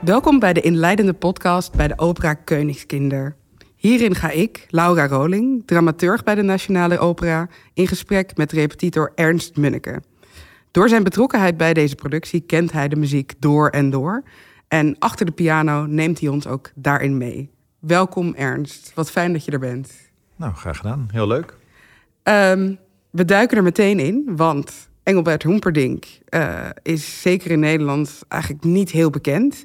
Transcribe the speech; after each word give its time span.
Welkom 0.00 0.38
bij 0.38 0.52
de 0.52 0.60
inleidende 0.60 1.12
podcast 1.12 1.72
bij 1.72 1.88
de 1.88 1.98
opera 1.98 2.34
Koningskinder. 2.34 3.36
Hierin 3.76 4.14
ga 4.14 4.30
ik, 4.30 4.66
Laura 4.68 5.06
Roling, 5.06 5.62
dramaturg 5.66 6.24
bij 6.24 6.34
de 6.34 6.42
Nationale 6.42 6.98
Opera, 6.98 7.48
in 7.74 7.86
gesprek 7.86 8.36
met 8.36 8.52
repetitor 8.52 9.12
Ernst 9.14 9.56
Munneke. 9.56 10.02
Door 10.70 10.88
zijn 10.88 11.02
betrokkenheid 11.02 11.56
bij 11.56 11.74
deze 11.74 11.94
productie 11.94 12.40
kent 12.40 12.72
hij 12.72 12.88
de 12.88 12.96
muziek 12.96 13.32
door 13.38 13.68
en 13.68 13.90
door. 13.90 14.22
En 14.68 14.96
achter 14.98 15.26
de 15.26 15.32
piano 15.32 15.86
neemt 15.86 16.20
hij 16.20 16.28
ons 16.28 16.46
ook 16.46 16.70
daarin 16.74 17.16
mee. 17.16 17.50
Welkom 17.78 18.34
Ernst, 18.34 18.92
wat 18.94 19.10
fijn 19.10 19.32
dat 19.32 19.44
je 19.44 19.50
er 19.50 19.58
bent. 19.58 19.92
Nou, 20.36 20.54
graag 20.54 20.76
gedaan. 20.76 21.08
Heel 21.12 21.26
leuk. 21.26 21.56
Ehm, 22.22 22.74
we 23.10 23.24
duiken 23.24 23.56
er 23.56 23.62
meteen 23.62 23.98
in, 23.98 24.32
want 24.36 24.88
Engelbert 25.02 25.42
Humperdinck 25.42 26.06
uh, 26.30 26.66
is 26.82 27.20
zeker 27.20 27.50
in 27.50 27.60
Nederland 27.60 28.20
eigenlijk 28.28 28.64
niet 28.64 28.90
heel 28.90 29.10
bekend. 29.10 29.64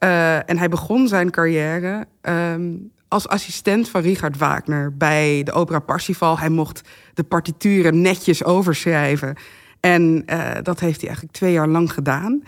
Uh, 0.00 0.50
en 0.50 0.58
hij 0.58 0.68
begon 0.68 1.08
zijn 1.08 1.30
carrière 1.30 2.06
um, 2.22 2.90
als 3.08 3.28
assistent 3.28 3.88
van 3.88 4.00
Richard 4.00 4.38
Wagner 4.38 4.96
bij 4.96 5.42
de 5.42 5.52
opera 5.52 5.78
Parsifal. 5.78 6.38
Hij 6.38 6.48
mocht 6.48 6.88
de 7.14 7.24
partituren 7.24 8.00
netjes 8.00 8.44
overschrijven. 8.44 9.36
En 9.80 10.22
uh, 10.26 10.50
dat 10.62 10.80
heeft 10.80 10.96
hij 10.96 11.06
eigenlijk 11.08 11.38
twee 11.38 11.52
jaar 11.52 11.68
lang 11.68 11.92
gedaan. 11.92 12.42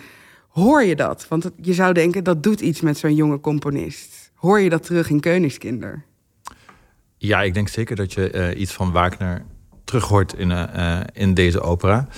Hoor 0.49 0.83
je 0.83 0.97
dat? 0.97 1.27
Want 1.29 1.51
je 1.61 1.75
zou 1.75 1.93
denken 1.93 2.25
dat 2.25 2.43
doet 2.43 2.61
iets 2.61 2.81
met 2.81 2.99
zo'n 2.99 3.15
jonge 3.15 3.41
componist. 3.41 4.31
Hoor 4.35 4.61
je 4.61 4.71
dat 4.71 4.83
terug 4.83 5.11
in 5.11 5.21
Koningskinder? 5.21 6.05
Ja, 7.17 7.43
ik 7.43 7.55
denk 7.55 7.69
zeker 7.69 7.97
dat 7.97 8.13
je 8.13 8.33
uh, 8.33 8.61
iets 8.61 8.73
van 8.73 8.93
Wagner 8.93 9.45
terug 9.85 10.05
hoort 10.05 10.35
in, 10.35 10.51
uh, 10.51 11.01
in 11.13 11.35
deze 11.35 11.61
opera. 11.61 12.09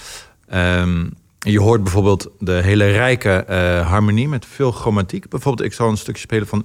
Um, 0.54 1.10
je 1.38 1.60
hoort 1.60 1.82
bijvoorbeeld 1.82 2.30
de 2.38 2.52
hele 2.52 2.86
rijke 2.86 3.44
harmonie 3.86 4.28
met 4.28 4.46
veel 4.46 4.72
chromatiek. 4.72 5.28
Bijvoorbeeld, 5.28 5.68
ik 5.68 5.74
zal 5.74 5.88
een 5.88 5.96
stukje 5.96 6.20
spelen 6.20 6.46
van 6.46 6.64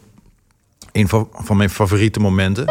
een 0.92 1.08
van, 1.08 1.30
van 1.32 1.58
mijn 1.58 1.70
favoriete 1.70 2.20
momenten. 2.20 2.66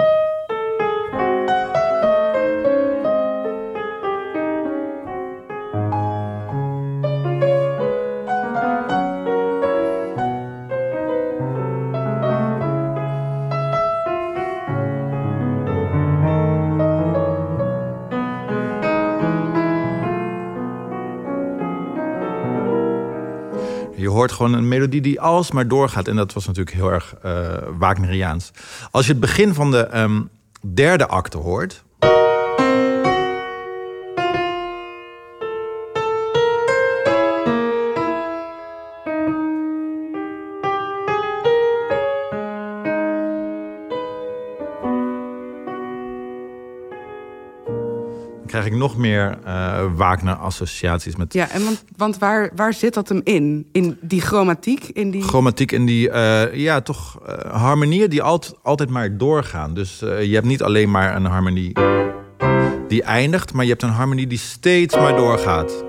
Je 23.97 24.09
hoort 24.09 24.33
gewoon 24.33 24.53
een 24.53 24.69
melodie 24.69 25.01
die 25.01 25.21
alsmaar 25.21 25.69
doorgaat. 25.69 26.09
En 26.09 26.17
dat 26.17 26.33
was 26.33 26.47
natuurlijk 26.47 26.77
heel 26.77 26.93
erg 26.93 27.15
uh, 27.25 27.55
Wagneriaans. 27.79 28.51
Als 28.91 29.07
je 29.07 29.13
het 29.13 29.21
begin 29.21 29.55
van 29.55 29.71
de 29.71 29.99
um, 29.99 30.29
derde 30.75 31.07
acte 31.07 31.39
hoort... 31.39 31.85
krijg 48.65 48.83
ik 48.83 48.89
nog 48.89 48.97
meer 48.97 49.39
uh, 49.47 49.85
Wagner-associaties 49.97 51.17
met. 51.17 51.33
Ja, 51.33 51.51
en 51.51 51.65
want, 51.65 51.85
want 51.97 52.19
waar, 52.19 52.51
waar 52.57 52.73
zit 52.73 52.95
dat 52.95 53.09
hem 53.09 53.21
in? 53.25 53.67
In 53.73 53.99
die 54.01 54.21
chromatiek? 54.21 54.85
In 54.85 55.11
die... 55.11 55.23
Chromatiek 55.23 55.73
in 55.73 55.87
die, 55.87 56.09
uh, 56.09 56.55
ja, 56.55 56.81
toch 56.81 57.21
uh, 57.29 57.35
harmonieën 57.63 58.11
die 58.11 58.23
altijd, 58.23 58.55
altijd 58.63 58.91
maar 58.91 59.17
doorgaan. 59.17 59.75
Dus 59.75 59.99
je 59.99 60.31
hebt 60.33 60.47
niet 60.47 60.63
alleen 60.63 60.91
maar 60.91 61.17
een 61.17 61.25
harmonie 61.25 61.73
die 62.89 63.03
eindigt, 63.03 63.53
maar 63.53 63.65
je 63.65 63.71
hebt 63.71 63.83
een 63.83 63.89
harmonie 63.89 64.27
die 64.27 64.39
steeds 64.39 64.97
maar 64.97 65.17
doorgaat. 65.17 65.85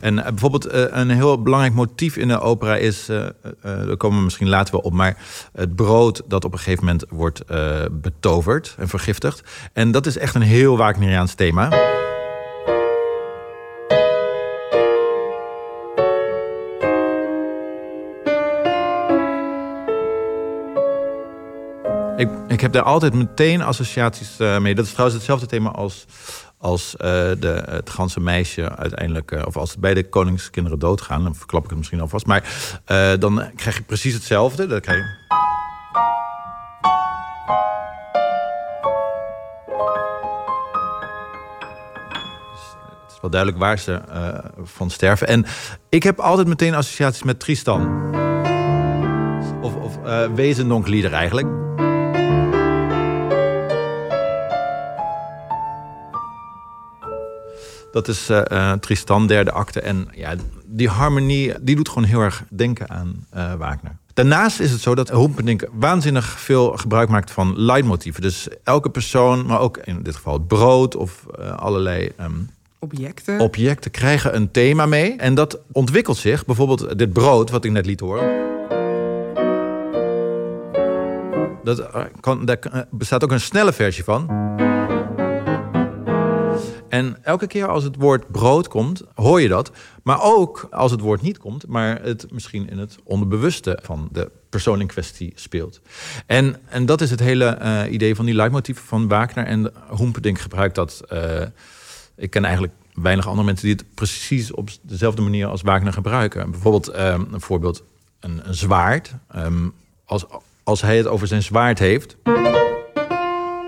En 0.00 0.16
uh, 0.16 0.24
bijvoorbeeld 0.24 0.74
uh, 0.74 0.84
een 0.88 1.10
heel 1.10 1.42
belangrijk 1.42 1.74
motief 1.74 2.16
in 2.16 2.28
de 2.28 2.40
opera 2.40 2.76
is, 2.76 3.08
uh, 3.10 3.26
daar 3.62 3.96
komen 3.96 4.18
we 4.18 4.24
misschien 4.24 4.48
later 4.48 4.72
wel 4.72 4.80
op, 4.80 4.92
maar 4.92 5.16
het 5.52 5.76
brood 5.76 6.22
dat 6.26 6.44
op 6.44 6.52
een 6.52 6.58
gegeven 6.58 6.84
moment 6.84 7.04
wordt 7.08 7.42
betoverd 7.90 8.74
en 8.78 8.88
vergiftigd. 8.88 9.42
En 9.72 9.90
dat 9.90 10.06
is 10.06 10.18
echt 10.18 10.34
een 10.34 10.42
heel 10.42 10.76
Wagneriaans 10.76 11.34
thema. 11.34 11.96
Ik, 22.16 22.28
ik 22.48 22.60
heb 22.60 22.72
daar 22.72 22.82
altijd 22.82 23.14
meteen 23.14 23.62
associaties 23.62 24.36
mee. 24.36 24.74
Dat 24.74 24.84
is 24.84 24.90
trouwens 24.90 25.18
hetzelfde 25.18 25.46
thema 25.46 25.70
als 25.70 26.04
als 26.58 26.94
uh, 26.94 27.06
de, 27.38 27.62
het 27.70 27.90
ganse 27.90 28.20
meisje 28.20 28.76
uiteindelijk, 28.76 29.30
uh, 29.30 29.42
of 29.46 29.56
als 29.56 29.76
beide 29.76 30.08
koningskinderen 30.08 30.78
doodgaan, 30.78 31.22
dan 31.22 31.34
verklap 31.34 31.62
ik 31.62 31.68
het 31.68 31.78
misschien 31.78 32.00
alvast. 32.00 32.26
Maar 32.26 32.42
uh, 32.86 33.12
dan 33.18 33.50
krijg 33.56 33.76
je 33.76 33.82
precies 33.82 34.14
hetzelfde. 34.14 34.66
Dan 34.66 34.80
krijg 34.80 34.98
je... 34.98 35.36
Het 43.02 43.16
is 43.16 43.20
wel 43.20 43.30
duidelijk 43.30 43.62
waar 43.62 43.78
ze 43.78 44.00
van 44.62 44.90
sterven. 44.90 45.26
En 45.26 45.46
ik 45.88 46.02
heb 46.02 46.18
altijd 46.18 46.48
meteen 46.48 46.74
associaties 46.74 47.22
met 47.22 47.40
Tristan. 47.40 48.12
Of, 49.62 49.74
of 49.74 49.98
Wezendonklieder 50.34 51.12
eigenlijk. 51.12 51.67
Dat 57.92 58.08
is 58.08 58.30
uh, 58.30 58.72
Tristan, 58.72 59.26
derde 59.26 59.52
acte. 59.52 59.80
En 59.80 60.08
ja, 60.12 60.34
die 60.66 60.88
harmonie 60.88 61.54
die 61.60 61.76
doet 61.76 61.88
gewoon 61.88 62.04
heel 62.04 62.20
erg 62.20 62.44
denken 62.48 62.90
aan 62.90 63.26
uh, 63.36 63.54
Wagner. 63.54 63.96
Daarnaast 64.14 64.60
is 64.60 64.70
het 64.70 64.80
zo 64.80 64.94
dat 64.94 65.10
Humperdinck 65.10 65.68
waanzinnig 65.72 66.40
veel 66.40 66.76
gebruik 66.76 67.08
maakt 67.08 67.30
van 67.30 67.60
leidmotieven. 67.60 68.22
Dus 68.22 68.48
elke 68.64 68.90
persoon, 68.90 69.46
maar 69.46 69.60
ook 69.60 69.76
in 69.76 70.02
dit 70.02 70.16
geval 70.16 70.32
het 70.32 70.46
brood 70.46 70.96
of 70.96 71.26
uh, 71.40 71.56
allerlei 71.56 72.12
um, 72.20 72.50
objecten. 72.78 73.40
objecten 73.40 73.90
krijgen 73.90 74.34
een 74.36 74.50
thema 74.50 74.86
mee. 74.86 75.16
En 75.16 75.34
dat 75.34 75.58
ontwikkelt 75.72 76.16
zich. 76.16 76.44
Bijvoorbeeld 76.44 76.98
dit 76.98 77.12
brood, 77.12 77.50
wat 77.50 77.64
ik 77.64 77.70
net 77.70 77.86
liet 77.86 78.00
horen. 78.00 78.46
Dat, 81.64 81.88
kan, 82.20 82.44
daar 82.44 82.86
bestaat 82.90 83.24
ook 83.24 83.32
een 83.32 83.40
snelle 83.40 83.72
versie 83.72 84.04
van. 84.04 84.26
En 86.88 87.16
elke 87.22 87.46
keer 87.46 87.68
als 87.68 87.84
het 87.84 87.96
woord 87.96 88.30
brood 88.30 88.68
komt, 88.68 89.02
hoor 89.14 89.40
je 89.40 89.48
dat. 89.48 89.70
Maar 90.02 90.22
ook 90.22 90.66
als 90.70 90.90
het 90.90 91.00
woord 91.00 91.22
niet 91.22 91.38
komt, 91.38 91.66
maar 91.66 92.02
het 92.02 92.26
misschien 92.32 92.70
in 92.70 92.78
het 92.78 92.98
onderbewuste 93.04 93.78
van 93.82 94.08
de 94.12 94.30
persoon 94.48 94.80
in 94.80 94.86
kwestie 94.86 95.32
speelt. 95.34 95.80
En, 96.26 96.56
en 96.68 96.86
dat 96.86 97.00
is 97.00 97.10
het 97.10 97.20
hele 97.20 97.58
uh, 97.62 97.92
idee 97.92 98.14
van 98.14 98.24
die 98.24 98.34
leidmotieven 98.34 98.84
van 98.84 99.08
Wagner. 99.08 99.44
En 99.44 99.72
Humperdinck 99.96 100.38
gebruikt 100.38 100.74
dat. 100.74 101.02
Uh, 101.12 101.42
ik 102.16 102.30
ken 102.30 102.44
eigenlijk 102.44 102.74
weinig 102.94 103.26
andere 103.26 103.46
mensen 103.46 103.66
die 103.66 103.76
het 103.76 103.94
precies 103.94 104.52
op 104.52 104.70
dezelfde 104.82 105.22
manier 105.22 105.46
als 105.46 105.62
Wagner 105.62 105.92
gebruiken. 105.92 106.50
Bijvoorbeeld 106.50 106.98
um, 106.98 107.28
een 107.32 107.40
voorbeeld, 107.40 107.82
een, 108.20 108.42
zwaard. 108.50 109.14
Um, 109.36 109.72
als, 110.04 110.24
als 110.62 110.80
hij 110.80 110.96
het 110.96 111.06
over 111.06 111.26
zijn 111.26 111.42
zwaard 111.42 111.78
heeft 111.78 112.16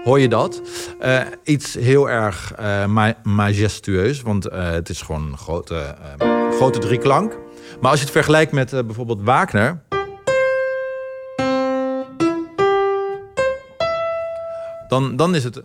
hoor 0.05 0.21
je 0.21 0.29
dat. 0.29 0.63
Uh, 1.03 1.21
iets 1.43 1.75
heel 1.75 2.11
erg 2.11 2.53
uh, 2.61 2.87
ma 2.87 3.15
majestueus, 3.23 4.23
want 4.23 4.49
uh, 4.49 4.71
het 4.71 4.89
is 4.89 5.03
gewoon 5.03 5.27
een 5.27 5.37
grote, 5.37 5.95
grote 6.53 6.79
drieklank. 6.79 7.39
Maar 7.81 7.91
als 7.91 7.99
je 7.99 8.05
het 8.05 8.15
vergelijkt 8.15 8.53
met 8.53 8.71
bijvoorbeeld 8.71 9.23
Wagner... 9.23 9.83
Dan, 14.89 15.17
dan 15.17 15.35
is 15.35 15.45
het 15.45 15.63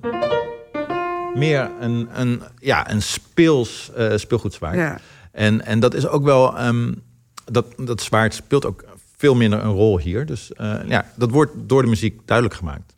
meer 1.36 1.70
een, 1.80 2.10
een, 2.14 2.42
ja, 2.60 2.92
een 2.92 3.02
speels 3.02 3.92
speelgoedzwaard. 4.16 4.76
Ja. 4.76 5.00
En, 5.32 5.66
en 5.66 5.80
dat 5.80 5.94
is 5.94 6.08
ook 6.08 6.24
wel... 6.24 6.66
Um, 6.66 7.04
dat, 7.46 7.66
dat 7.78 8.02
zwaard 8.02 8.34
speelt 8.34 8.66
ook 8.66 8.84
veel 9.18 9.36
minder 9.36 9.64
een 9.64 9.72
rol 9.72 10.00
hier. 10.00 10.26
Dus 10.26 10.52
ja, 10.88 11.06
dat 11.16 11.32
wordt 11.32 11.52
door 11.56 11.82
de 11.82 11.88
muziek 11.88 12.20
duidelijk 12.26 12.58
gemaakt. 12.58 12.95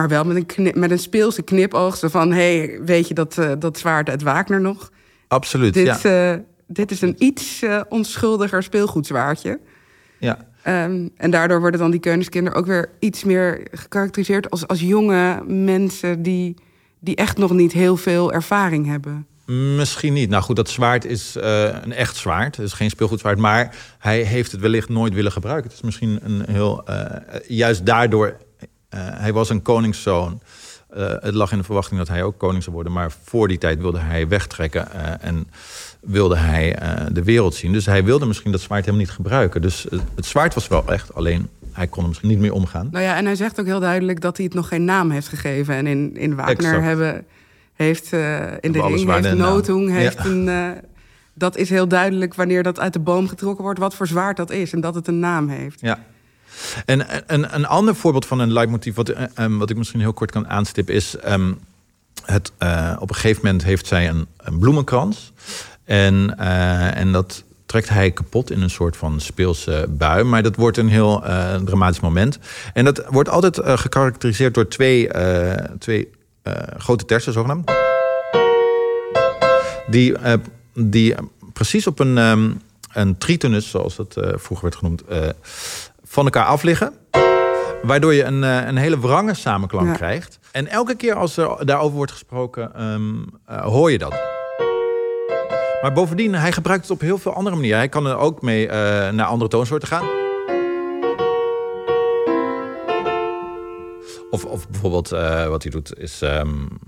Maar 0.00 0.08
wel 0.08 0.24
met 0.24 0.36
een, 0.36 0.46
knip, 0.46 0.74
met 0.74 0.90
een 0.90 0.98
speelse 0.98 1.42
knipoog. 1.42 1.96
Zo 1.96 2.08
van, 2.08 2.32
hey, 2.32 2.80
weet 2.84 3.08
je 3.08 3.14
dat, 3.14 3.36
uh, 3.38 3.52
dat 3.58 3.78
zwaard 3.78 4.08
uit 4.08 4.22
Wagner 4.22 4.60
nog? 4.60 4.90
Absoluut, 5.28 5.74
dit, 5.74 6.02
ja. 6.02 6.32
Uh, 6.32 6.38
dit 6.66 6.90
is 6.90 7.00
een 7.00 7.14
iets 7.18 7.62
uh, 7.62 7.80
onschuldiger 7.88 8.62
speelgoedzwaardje. 8.62 9.60
Ja. 10.18 10.46
Ehm, 10.62 11.08
en 11.16 11.30
daardoor 11.30 11.60
worden 11.60 11.80
dan 11.80 11.90
die 11.90 12.00
Koningskinderen 12.00 12.58
ook 12.58 12.66
weer 12.66 12.90
iets 12.98 13.24
meer 13.24 13.66
gekarakteriseerd 13.72 14.50
als, 14.50 14.66
als 14.66 14.80
jonge 14.80 15.42
mensen 15.46 16.22
die, 16.22 16.54
die 16.98 17.16
echt 17.16 17.38
nog 17.38 17.50
niet 17.50 17.72
heel 17.72 17.96
veel 17.96 18.32
ervaring 18.32 18.86
hebben. 18.86 19.26
Misschien 19.76 20.12
niet. 20.12 20.30
Nou 20.30 20.42
goed, 20.42 20.56
dat 20.56 20.68
zwaard 20.68 21.04
is 21.04 21.36
uh, 21.36 21.62
een 21.62 21.92
echt 21.92 22.16
zwaard. 22.16 22.56
Het 22.56 22.66
is 22.66 22.72
geen 22.72 22.90
speelgoedzwaard. 22.90 23.38
Maar 23.38 23.76
hij 23.98 24.22
heeft 24.22 24.52
het 24.52 24.60
wellicht 24.60 24.88
nooit 24.88 25.14
willen 25.14 25.32
gebruiken. 25.32 25.68
Het 25.68 25.78
is 25.78 25.84
misschien 25.84 26.18
een 26.22 26.44
heel... 26.46 26.84
Uh, 26.88 27.04
juist 27.48 27.86
daardoor... 27.86 28.36
Uh, 28.94 29.00
hij 29.02 29.32
was 29.32 29.48
een 29.48 29.62
koningszoon. 29.62 30.40
het 31.20 31.34
lag 31.34 31.52
in 31.52 31.58
de 31.58 31.64
verwachting 31.64 31.98
dat 31.98 32.08
hij 32.08 32.22
ook 32.22 32.38
koning 32.38 32.62
zou 32.62 32.74
worden. 32.74 32.92
Maar 32.92 33.12
voor 33.24 33.48
die 33.48 33.58
tijd 33.58 33.80
wilde 33.80 33.98
hij 33.98 34.28
wegtrekken. 34.28 35.20
en 35.20 35.48
wilde 36.00 36.36
hij 36.36 36.78
de 37.12 37.22
wereld 37.22 37.54
zien. 37.54 37.72
Dus 37.72 37.86
hij 37.86 38.04
wilde 38.04 38.26
misschien 38.26 38.52
dat 38.52 38.60
zwaard 38.60 38.84
helemaal 38.84 39.06
niet 39.06 39.14
gebruiken. 39.14 39.62
Dus 39.62 39.86
het 40.14 40.26
zwaard 40.26 40.54
was 40.54 40.68
wel 40.68 40.84
echt. 40.86 41.14
Alleen 41.14 41.48
hij 41.72 41.86
kon 41.86 42.02
er 42.02 42.08
misschien 42.08 42.28
niet 42.28 42.38
meer 42.38 42.52
omgaan. 42.52 42.88
Nou 42.90 43.04
ja, 43.04 43.16
en 43.16 43.24
hij 43.24 43.34
zegt 43.34 43.60
ook 43.60 43.66
heel 43.66 43.80
duidelijk 43.80 44.20
dat 44.20 44.36
hij 44.36 44.46
het 44.46 44.54
nog 44.54 44.68
geen 44.68 44.84
naam 44.84 45.10
heeft 45.10 45.28
gegeven. 45.28 45.74
En 45.74 45.86
in, 45.86 46.16
in 46.16 46.34
Wagner 46.34 46.56
exact. 46.56 46.82
hebben 46.82 47.24
heeft 47.74 48.12
in 48.60 48.72
de 48.72 48.82
ring, 48.82 49.12
heeft 49.12 49.34
Notung, 49.34 49.90
heeft 49.90 50.24
een... 50.24 50.48
Dat 51.34 51.56
is 51.56 51.70
heel 51.70 51.88
duidelijk 51.88 52.34
wanneer 52.34 52.62
dat 52.62 52.80
uit 52.80 52.92
de 52.92 52.98
boom 52.98 53.28
getrokken 53.28 53.64
wordt... 53.64 53.78
wat 53.78 53.94
voor 53.94 54.06
zwaard 54.06 54.36
dat 54.36 54.50
is 54.50 54.72
en 54.72 54.80
dat 54.80 54.94
het 54.94 55.06
een 55.06 55.18
naam 55.18 55.48
heeft. 55.48 55.80
Ja. 55.80 55.98
En 56.84 57.06
een, 57.26 57.66
ander 57.66 57.94
voorbeeld 57.94 58.26
van 58.26 58.38
een 58.38 58.52
leidmotief... 58.52 58.94
wat, 58.94 59.14
um, 59.38 59.58
wat 59.58 59.70
ik 59.70 59.76
misschien 59.76 60.00
heel 60.00 60.12
kort 60.12 60.30
kan 60.30 60.48
aanstippen 60.48 60.94
is... 60.94 61.16
Um, 61.28 61.58
het, 62.24 62.52
uh, 62.58 62.96
op 62.98 63.08
een 63.08 63.14
gegeven 63.14 63.42
moment 63.44 63.64
heeft 63.64 63.86
zij 63.86 64.08
een, 64.08 64.26
een 64.36 64.58
bloemenkrans. 64.58 65.32
En, 65.84 66.38
en 66.94 67.12
dat 67.12 67.44
trekt 67.66 67.88
hij 67.88 68.10
kapot 68.10 68.50
in 68.50 68.62
een 68.62 68.70
soort 68.70 68.96
van 68.96 69.20
speelse 69.20 69.86
bui. 69.88 70.24
Maar 70.24 70.42
dat 70.42 70.56
wordt 70.56 70.76
een 70.76 70.88
heel 70.88 71.22
dramatisch 71.64 72.00
moment. 72.00 72.38
En 72.72 72.84
dat 72.84 73.04
wordt 73.08 73.28
altijd 73.28 73.60
gekarakteriseerd 73.62 74.54
door 74.54 74.68
twee, 74.68 75.08
twee 75.78 76.08
uh, 76.44 76.54
grote 76.76 77.04
tersen 77.04 77.32
zogenaamd. 77.32 77.70
Die, 79.86 80.18
uh, 80.18 80.32
die 80.74 81.14
precies 81.52 81.86
op 81.86 81.98
een, 81.98 82.18
um, 82.18 82.62
een 82.92 83.18
tritonus, 83.18 83.70
zoals 83.70 83.98
uh, 83.98 84.04
vroeger 84.34 84.62
werd 84.62 84.76
genoemd, 84.76 85.02
van 86.10 86.24
elkaar 86.24 86.44
afliggen. 86.44 86.92
Waardoor 87.82 88.14
je 88.14 88.24
een, 88.24 88.42
een 88.42 88.76
hele 88.76 89.00
wrange 89.00 89.34
samenklank 89.34 89.86
ja. 89.86 89.92
krijgt. 89.92 90.38
En 90.52 90.66
elke 90.66 90.94
keer 90.94 91.14
als 91.14 91.36
er 91.36 91.66
daarover 91.66 91.96
wordt 91.96 92.12
gesproken, 92.12 92.84
um, 92.84 93.26
hoor 93.46 93.90
je 93.90 93.98
dat. 93.98 94.14
Maar 95.82 95.92
bovendien, 95.92 96.34
hij 96.34 96.52
gebruikt 96.52 96.82
het 96.82 96.92
op 96.92 97.00
heel 97.00 97.18
veel 97.18 97.34
andere 97.34 97.56
manieren. 97.56 97.78
Hij 97.78 97.88
kan 97.88 98.06
er 98.06 98.16
ook 98.16 98.42
mee 98.42 98.66
naar 99.12 99.26
andere 99.26 99.50
toonsoorten 99.50 99.88
gaan. 99.88 100.04
Of, 104.30 104.44
of 104.44 104.68
bijvoorbeeld 104.68 105.12
uh, 105.12 105.46
wat 105.46 105.62
hij 105.62 105.72
doet 105.72 105.98
is. 105.98 106.20
Um, 106.20 106.78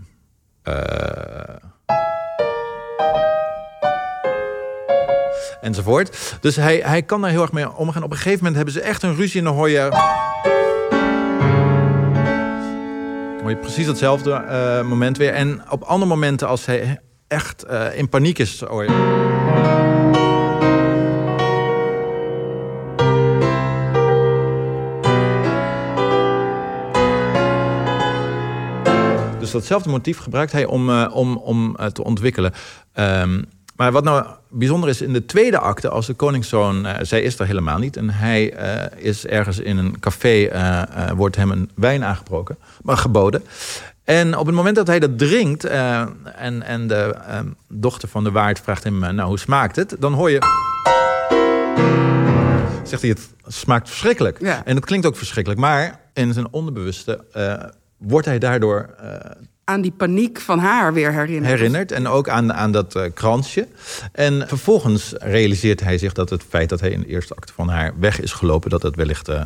enzovoort. 5.62 6.37
Dus 6.41 6.56
hij, 6.56 6.81
hij 6.85 7.03
kan 7.03 7.20
daar 7.20 7.31
heel 7.31 7.43
erg 7.43 7.53
mee 7.53 7.73
omgaan. 7.73 8.03
Op 8.03 8.11
een 8.11 8.17
gegeven 8.17 8.38
moment 8.38 8.56
hebben 8.56 8.75
ze 8.75 8.81
echt 8.81 9.03
een 9.03 9.17
ruzie 9.17 9.43
dan 9.43 9.55
hoor 9.55 9.70
je. 9.70 9.88
hoor 13.43 13.56
precies 13.56 13.87
hetzelfde 13.87 14.31
uh, 14.31 14.88
moment 14.88 15.17
weer. 15.17 15.32
En 15.32 15.62
op 15.70 15.82
andere 15.82 16.09
momenten, 16.09 16.49
als 16.49 16.67
hij 16.67 17.00
echt 17.29 17.64
in 17.94 18.09
paniek 18.09 18.38
is, 18.38 18.62
je. 18.85 18.91
datzelfde 29.53 29.91
motief 29.91 30.19
gebruikt 30.19 30.53
hij 30.53 30.67
om, 30.67 30.91
om, 30.91 31.37
om 31.37 31.76
te 31.93 32.05
ontwikkelen. 32.05 32.53
Um, 32.94 33.44
maar 33.82 33.93
wat 33.93 34.05
nou 34.05 34.26
bijzonder 34.49 34.88
is 34.88 35.00
in 35.00 35.12
de 35.12 35.25
tweede 35.25 35.58
acte, 35.58 35.88
als 35.88 36.06
de 36.06 36.14
koningszoon, 36.14 36.87
uh, 36.87 36.94
zij 37.00 37.23
is 37.23 37.38
er 37.38 37.46
helemaal 37.46 37.79
niet. 37.79 37.96
En 37.96 38.11
hij 38.11 38.44
is 38.96 39.26
ergens 39.26 39.58
in 39.58 39.76
een 39.76 40.00
café, 40.00 40.50
wordt 41.14 41.37
hem 41.37 41.50
een 41.50 41.70
wijn 41.75 42.05
aangebroken, 42.05 42.56
maar 42.82 42.96
geboden. 42.96 43.43
En 44.05 44.37
op 44.38 44.46
het 44.46 44.55
moment 44.55 44.76
dat 44.76 44.87
hij 44.87 44.99
dat 44.99 45.19
drinkt 45.19 45.64
en, 45.64 46.62
en 46.62 46.87
de 46.87 47.14
ehm, 47.26 47.46
dochter 47.69 48.08
van 48.08 48.25
de 48.25 48.31
waard 48.31 48.61
vraagt 48.61 48.84
hem, 48.84 48.99
nou 48.99 49.23
hoe 49.23 49.38
smaakt 49.38 49.76
het? 49.76 49.96
Dan 49.99 50.12
hoor 50.12 50.31
je 50.31 50.38
zegt 52.85 53.02
hij, 53.02 53.11
het 53.11 53.31
smaakt 53.46 53.88
verschrikkelijk. 53.88 54.40
Ja. 54.40 54.64
En 54.64 54.76
het 54.76 54.85
klinkt 54.85 55.06
ook 55.06 55.17
verschrikkelijk. 55.17 55.61
Maar 55.61 56.00
in 56.12 56.32
zijn 56.32 56.46
onderbewuste 56.50 57.25
wordt 57.96 58.26
hij 58.26 58.38
daardoor... 58.38 58.94
Uh, 59.02 59.14
aan 59.73 59.81
die 59.81 59.93
paniek 59.97 60.41
van 60.41 60.59
haar 60.59 60.93
weer 60.93 61.13
herinnerd. 61.13 61.53
Herinnerd 61.53 61.93
en 61.93 62.07
ook 62.07 62.29
aan, 62.29 62.53
aan 62.53 62.73
dat 62.73 62.97
uh, 62.97 63.03
kransje. 63.15 63.69
En 64.13 64.49
vervolgens 64.49 65.15
realiseert 65.19 65.81
hij 65.81 65.99
zich 65.99 66.13
dat 66.13 66.31
het 66.31 66.43
feit 66.49 66.69
dat 66.69 66.81
hij 66.81 66.91
in 66.91 67.01
de 67.01 67.07
eerste 67.07 67.35
acte 67.35 67.53
van 67.53 67.69
haar 67.69 67.93
weg 67.99 68.21
is 68.21 68.33
gelopen... 68.33 68.71
dat 68.71 68.83
het 68.83 68.97
wellicht 68.97 69.29
uh, 69.29 69.41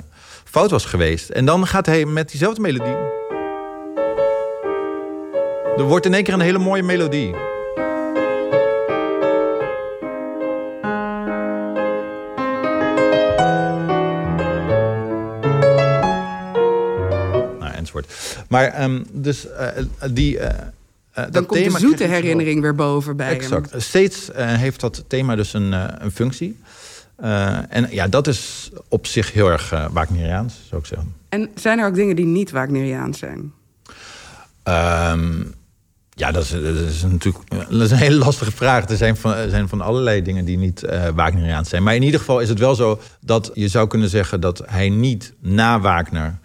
fout 0.44 0.70
was 0.70 0.84
geweest. 0.84 1.28
En 1.28 1.44
dan 1.44 1.67
gaat 1.67 1.87
hij 1.87 2.05
met 2.05 2.31
diezelfde 2.31 2.61
melodie... 2.61 2.96
Er 5.76 5.82
wordt 5.82 6.06
in 6.06 6.14
één 6.14 6.25
keer 6.25 6.34
een 6.34 6.40
hele 6.40 6.58
mooie 6.58 6.82
melodie. 6.82 7.45
Maar 18.48 18.82
um, 18.82 19.06
dus 19.12 19.46
uh, 19.46 19.68
die. 20.10 20.38
Uh, 20.38 20.48
dan 21.12 21.30
dat 21.30 21.46
komt 21.46 21.60
thema 21.60 21.78
de 21.78 21.86
zoete 21.86 22.04
herinnering 22.04 22.60
weer 22.60 22.74
boven 22.74 23.16
bij 23.16 23.28
exact. 23.28 23.70
hem. 23.70 23.80
Steeds 23.80 24.30
heeft 24.34 24.80
dat 24.80 25.04
thema 25.06 25.36
dus 25.36 25.52
een, 25.52 25.72
een 26.02 26.10
functie. 26.10 26.58
en 27.68 27.86
ja, 27.90 28.08
dat 28.08 28.26
is 28.26 28.70
op 28.88 29.06
zich 29.06 29.32
heel 29.32 29.50
erg 29.50 29.88
Wagneriaans, 29.90 30.54
zou 30.68 30.80
ik 30.80 30.86
zeggen. 30.86 31.14
En 31.28 31.48
zijn 31.54 31.78
er 31.78 31.86
ook 31.86 31.94
dingen 31.94 32.16
die 32.16 32.24
niet 32.24 32.50
Wagneriaans 32.50 33.18
zijn? 33.18 33.52
Um, 34.68 35.54
ja, 36.18 36.32
dat 36.32 36.42
is, 36.42 36.50
dat 36.50 36.62
is, 36.62 37.02
natuurlijk 37.02 37.50
dat 37.50 37.80
is 37.80 37.90
een 37.90 37.96
hele 37.96 38.18
lastige 38.24 38.52
vraag. 38.52 38.88
Er 38.88 38.96
zijn 38.96 39.16
van, 39.16 39.34
zijn 39.50 39.68
van 39.68 39.80
allerlei 39.80 40.22
dingen 40.22 40.44
die 40.44 40.58
niet 40.58 40.82
uh, 40.82 41.08
Wagneriaans 41.14 41.68
zijn. 41.68 41.82
Maar 41.82 41.94
in 41.94 42.02
ieder 42.02 42.20
geval 42.20 42.40
is 42.40 42.48
het 42.48 42.58
wel 42.58 42.75
zo 42.75 43.00
dat 43.20 43.50
je 43.54 43.68
zou 43.68 43.86
kunnen 43.86 44.08
zeggen 44.08 44.40
dat 44.40 44.62
hij 44.66 44.88
niet 44.88 45.32
na 45.40 45.80
Wagner 45.80 46.38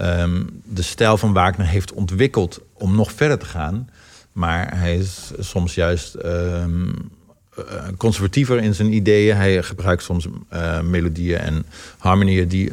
um, 0.00 0.62
de 0.64 0.82
stijl 0.82 1.16
van 1.16 1.32
Wagner 1.32 1.66
heeft 1.66 1.92
ontwikkeld 1.92 2.60
om 2.72 2.94
nog 2.94 3.12
verder 3.12 3.38
te 3.38 3.46
gaan. 3.46 3.88
Maar 4.32 4.78
hij 4.78 4.96
is 4.96 5.32
soms 5.38 5.74
juist 5.74 6.16
um, 6.24 6.94
conservatiever 7.96 8.58
in 8.58 8.74
zijn 8.74 8.92
ideeën. 8.92 9.36
Hij 9.36 9.62
gebruikt 9.62 10.02
soms 10.02 10.26
uh, 10.52 10.80
melodieën 10.80 11.38
en 11.38 11.66
harmonieën 11.98 12.48
die 12.48 12.72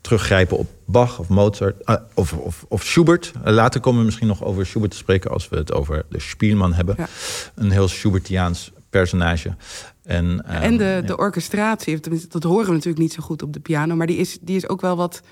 teruggrijpen 0.00 0.58
op 0.58 0.68
Bach 0.84 1.18
of 1.18 1.28
Mozart 1.28 1.76
uh, 1.84 1.96
of, 2.14 2.32
of, 2.32 2.64
of, 2.68 2.84
Schubert. 2.84 3.32
later 3.44 3.80
komen 3.80 3.98
we 3.98 4.06
misschien 4.06 4.26
nog 4.26 4.44
over 4.44 4.66
Schubert 4.66 4.90
te 4.90 4.96
spreken 4.96 5.30
als 5.30 5.48
we 5.48 5.56
het 5.56 5.72
over 5.72 6.04
de 6.08 6.20
Spielman 6.20 6.72
hebben. 6.72 6.94
Ja. 6.98 7.08
Een 7.54 7.70
heel 7.70 7.88
Schubertiaans 7.88 8.72
personage. 8.90 9.54
En, 10.02 10.44
en 10.46 10.76
de, 10.76 11.02
de 11.06 11.16
orchestratie, 11.16 12.00
dat 12.28 12.42
horen 12.42 12.66
we 12.66 12.72
natuurlijk 12.72 13.02
niet 13.02 13.12
zo 13.12 13.22
goed 13.22 13.42
op 13.42 13.52
de 13.52 13.60
piano, 13.60 13.94
maar 13.96 14.06
die 14.06 14.16
is, 14.16 14.38
die 14.40 14.56
is 14.56 14.68
ook 14.68 14.80
wel 14.80 14.96
wat 14.96 15.22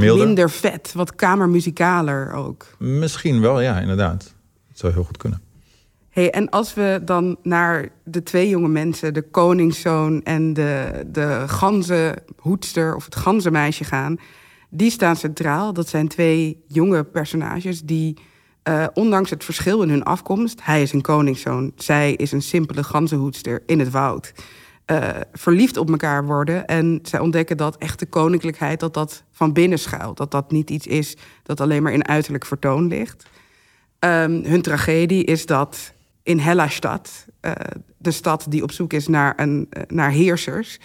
wat 0.00 0.16
minder 0.16 0.50
vet, 0.50 0.92
wat 0.94 1.14
kamermuzikaler 1.14 2.32
ook. 2.32 2.66
Misschien 2.78 3.40
wel, 3.40 3.60
ja, 3.60 3.78
inderdaad. 3.78 4.34
Dat 4.68 4.78
zou 4.78 4.92
heel 4.92 5.04
goed 5.04 5.16
kunnen. 5.16 5.42
Hey, 6.08 6.30
en 6.30 6.50
als 6.50 6.74
we 6.74 7.00
dan 7.04 7.36
naar 7.42 7.88
de 8.04 8.22
twee 8.22 8.48
jonge 8.48 8.68
mensen, 8.68 9.14
de 9.14 9.22
koningszoon 9.22 10.22
en 10.22 10.52
de, 10.52 11.04
de 11.06 11.44
ganzenhoedster 11.46 12.94
of 12.94 13.04
het 13.04 13.16
ganzenmeisje 13.16 13.84
gaan, 13.84 14.18
die 14.70 14.90
staan 14.90 15.16
centraal. 15.16 15.72
Dat 15.72 15.88
zijn 15.88 16.08
twee 16.08 16.64
jonge 16.66 17.04
personages 17.04 17.82
die, 17.82 18.18
uh, 18.68 18.86
ondanks 18.94 19.30
het 19.30 19.44
verschil 19.44 19.82
in 19.82 19.88
hun 19.88 20.02
afkomst, 20.02 20.60
hij 20.62 20.82
is 20.82 20.92
een 20.92 21.02
koningszoon, 21.02 21.72
zij 21.76 22.12
is 22.12 22.32
een 22.32 22.42
simpele 22.42 22.84
ganzenhoedster 22.84 23.62
in 23.66 23.78
het 23.78 23.90
woud 23.90 24.32
uh, 24.92 25.08
verliefd 25.32 25.76
op 25.76 25.90
elkaar 25.90 26.24
worden. 26.24 26.66
En 26.66 26.98
zij 27.02 27.20
ontdekken 27.20 27.56
dat 27.56 27.76
echte 27.76 28.06
koninklijkheid, 28.06 28.80
dat 28.80 28.94
dat 28.94 29.22
van 29.32 29.52
binnen 29.52 29.78
schuilt. 29.78 30.16
Dat 30.16 30.30
dat 30.30 30.50
niet 30.50 30.70
iets 30.70 30.86
is 30.86 31.16
dat 31.42 31.60
alleen 31.60 31.82
maar 31.82 31.92
in 31.92 32.08
uiterlijk 32.08 32.46
vertoon 32.46 32.86
ligt. 32.86 33.26
Um, 33.98 34.44
hun 34.44 34.62
tragedie 34.62 35.24
is 35.24 35.46
dat 35.46 35.92
in 36.22 36.38
Hellastad, 36.38 37.26
uh, 37.40 37.52
de 37.96 38.10
stad 38.10 38.46
die 38.48 38.62
op 38.62 38.72
zoek 38.72 38.92
is 38.92 39.08
naar, 39.08 39.32
een, 39.36 39.68
uh, 39.70 39.82
naar 39.88 40.10
heersers, 40.10 40.78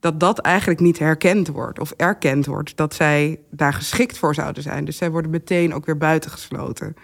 dat 0.00 0.20
dat 0.20 0.38
eigenlijk 0.38 0.80
niet 0.80 0.98
herkend 0.98 1.48
wordt 1.48 1.78
of 1.78 1.90
erkend 1.90 2.46
wordt. 2.46 2.76
Dat 2.76 2.94
zij 2.94 3.40
daar 3.50 3.72
geschikt 3.72 4.18
voor 4.18 4.34
zouden 4.34 4.62
zijn. 4.62 4.84
Dus 4.84 4.96
zij 4.96 5.10
worden 5.10 5.30
meteen 5.30 5.74
ook 5.74 5.86
weer 5.86 5.98
buitengesloten. 5.98 6.96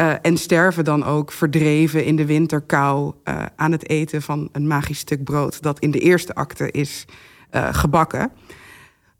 Uh, 0.00 0.12
en 0.22 0.36
sterven 0.36 0.84
dan 0.84 1.04
ook 1.04 1.32
verdreven 1.32 2.04
in 2.04 2.16
de 2.16 2.26
winterkou 2.26 3.14
uh, 3.24 3.42
aan 3.56 3.72
het 3.72 3.88
eten 3.88 4.22
van 4.22 4.48
een 4.52 4.66
magisch 4.66 4.98
stuk 4.98 5.24
brood 5.24 5.62
dat 5.62 5.78
in 5.78 5.90
de 5.90 5.98
eerste 5.98 6.34
acte 6.34 6.70
is 6.70 7.04
uh, 7.50 7.68
gebakken. 7.74 8.30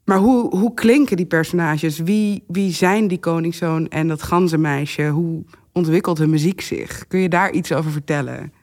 Maar 0.03 0.17
hoe, 0.17 0.55
hoe 0.55 0.73
klinken 0.73 1.17
die 1.17 1.25
personages? 1.25 1.99
Wie, 1.99 2.43
wie 2.47 2.73
zijn 2.73 3.07
die 3.07 3.19
koningszoon 3.19 3.87
en 3.87 4.07
dat 4.07 4.23
ganzenmeisje? 4.23 5.07
Hoe 5.07 5.43
ontwikkelt 5.71 6.17
de 6.17 6.27
muziek 6.27 6.61
zich? 6.61 7.07
Kun 7.07 7.19
je 7.19 7.29
daar 7.29 7.51
iets 7.51 7.71
over 7.71 7.91
vertellen? 7.91 8.53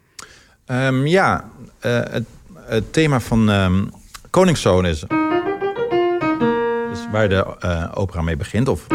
Um, 0.67 1.07
ja, 1.07 1.51
het, 1.79 2.25
het, 2.55 2.93
thema 2.93 3.21
van 3.21 3.49
um, 3.49 3.91
koningszoon 4.31 4.87
is... 4.87 5.05
Dus 6.91 7.11
waar 7.11 7.29
de 7.29 7.57
opera 7.95 8.23
mee 8.23 8.37
begint, 8.37 8.69
of 8.69 8.87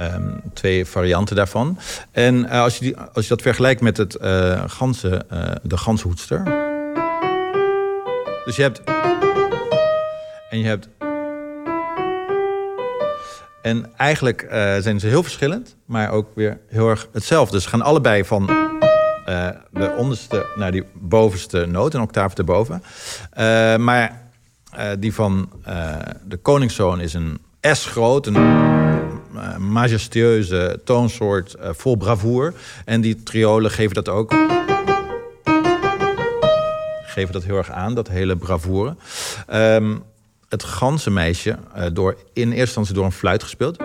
Um, 0.00 0.40
twee 0.52 0.86
varianten 0.86 1.36
daarvan. 1.36 1.78
En 2.10 2.34
uh, 2.34 2.60
als, 2.60 2.78
je 2.78 2.84
die, 2.84 2.96
als 2.96 3.22
je 3.22 3.28
dat 3.28 3.42
vergelijkt 3.42 3.80
met 3.80 3.96
het 3.96 4.16
uh, 4.22 4.64
de 5.62 5.76
ganshoedster. 5.76 6.44
Dus 8.44 8.56
je 8.56 8.62
hebt. 8.62 8.82
En 10.50 10.58
je 10.58 10.66
hebt. 10.66 10.88
En 13.62 13.92
eigenlijk 13.96 14.46
zijn 14.80 15.00
ze 15.00 15.06
heel 15.06 15.22
verschillend, 15.22 15.76
maar 15.84 16.10
ook 16.10 16.28
weer 16.34 16.58
heel 16.68 16.88
erg 16.88 17.08
hetzelfde. 17.12 17.60
Ze 17.60 17.68
gaan 17.68 17.82
allebei 17.82 18.24
van 18.24 18.46
de 19.70 19.94
onderste 19.96 20.46
naar 20.56 20.72
die 20.72 20.84
bovenste 20.92 21.66
noot, 21.66 21.94
een 21.94 22.00
octaaf 22.00 22.34
erboven. 22.34 22.82
maar 23.84 24.22
die 24.98 25.14
van 25.14 25.50
de 26.24 26.36
koningszoon 26.42 27.00
is 27.00 27.14
een 27.14 27.38
S 27.60 27.86
groot, 27.86 28.26
een 28.26 28.73
majestueuze 29.58 30.80
toonsoort 30.84 31.56
uh, 31.58 31.68
vol 31.72 31.96
bravoer. 31.96 32.54
En 32.84 33.00
die 33.00 33.22
triolen 33.22 33.70
geven 33.70 33.94
dat 33.94 34.08
ook. 34.08 34.34
Geven 37.06 37.32
dat 37.32 37.44
heel 37.44 37.56
erg 37.56 37.70
aan, 37.70 37.94
dat 37.94 38.08
hele 38.08 38.36
bravoure. 38.36 38.96
Um, 39.52 40.02
het 40.48 40.64
ganzenmeisje, 40.64 41.56
uh, 41.76 41.84
door, 41.92 42.16
in 42.32 42.48
eerste 42.48 42.60
instantie 42.60 42.94
door 42.94 43.04
een 43.04 43.12
fluit 43.12 43.42
gespeeld. 43.42 43.78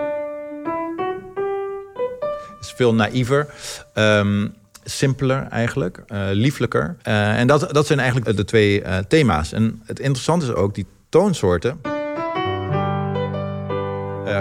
Is 2.61 2.73
veel 2.75 2.93
naïver. 2.93 3.47
Um, 3.93 4.53
simpeler 4.83 5.47
eigenlijk, 5.49 6.03
uh, 6.07 6.19
lieflijker. 6.31 6.95
En 7.01 7.47
dat, 7.47 7.73
dat 7.73 7.87
zijn 7.87 7.99
eigenlijk 7.99 8.37
de 8.37 8.45
twee 8.45 8.83
thema's. 9.07 9.51
En 9.51 9.81
het 9.85 9.99
interessante 9.99 10.45
is 10.45 10.53
ook, 10.53 10.75
die 10.75 10.85
toonsoorten... 11.09 11.81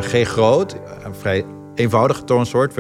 G 0.00 0.29
groot, 0.29 0.77
vrij 1.19 1.45
eenvoudige 1.75 2.25
toonsoort. 2.25 2.73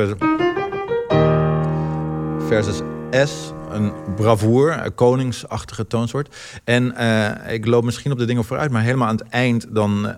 Versus, 2.38 2.80
S, 3.10 3.52
een 3.70 3.92
bravoer, 4.16 4.84
een 4.84 4.94
koningsachtige 4.94 5.86
toonsoort. 5.86 6.36
En 6.64 6.94
uh, 6.98 7.52
ik 7.52 7.66
loop 7.66 7.84
misschien 7.84 8.12
op 8.12 8.18
de 8.18 8.24
dingen 8.24 8.44
vooruit, 8.44 8.70
maar 8.70 8.82
helemaal 8.82 9.08
aan 9.08 9.16
het 9.16 9.28
eind... 9.28 9.66
dan, 9.74 10.06
uh, 10.06 10.12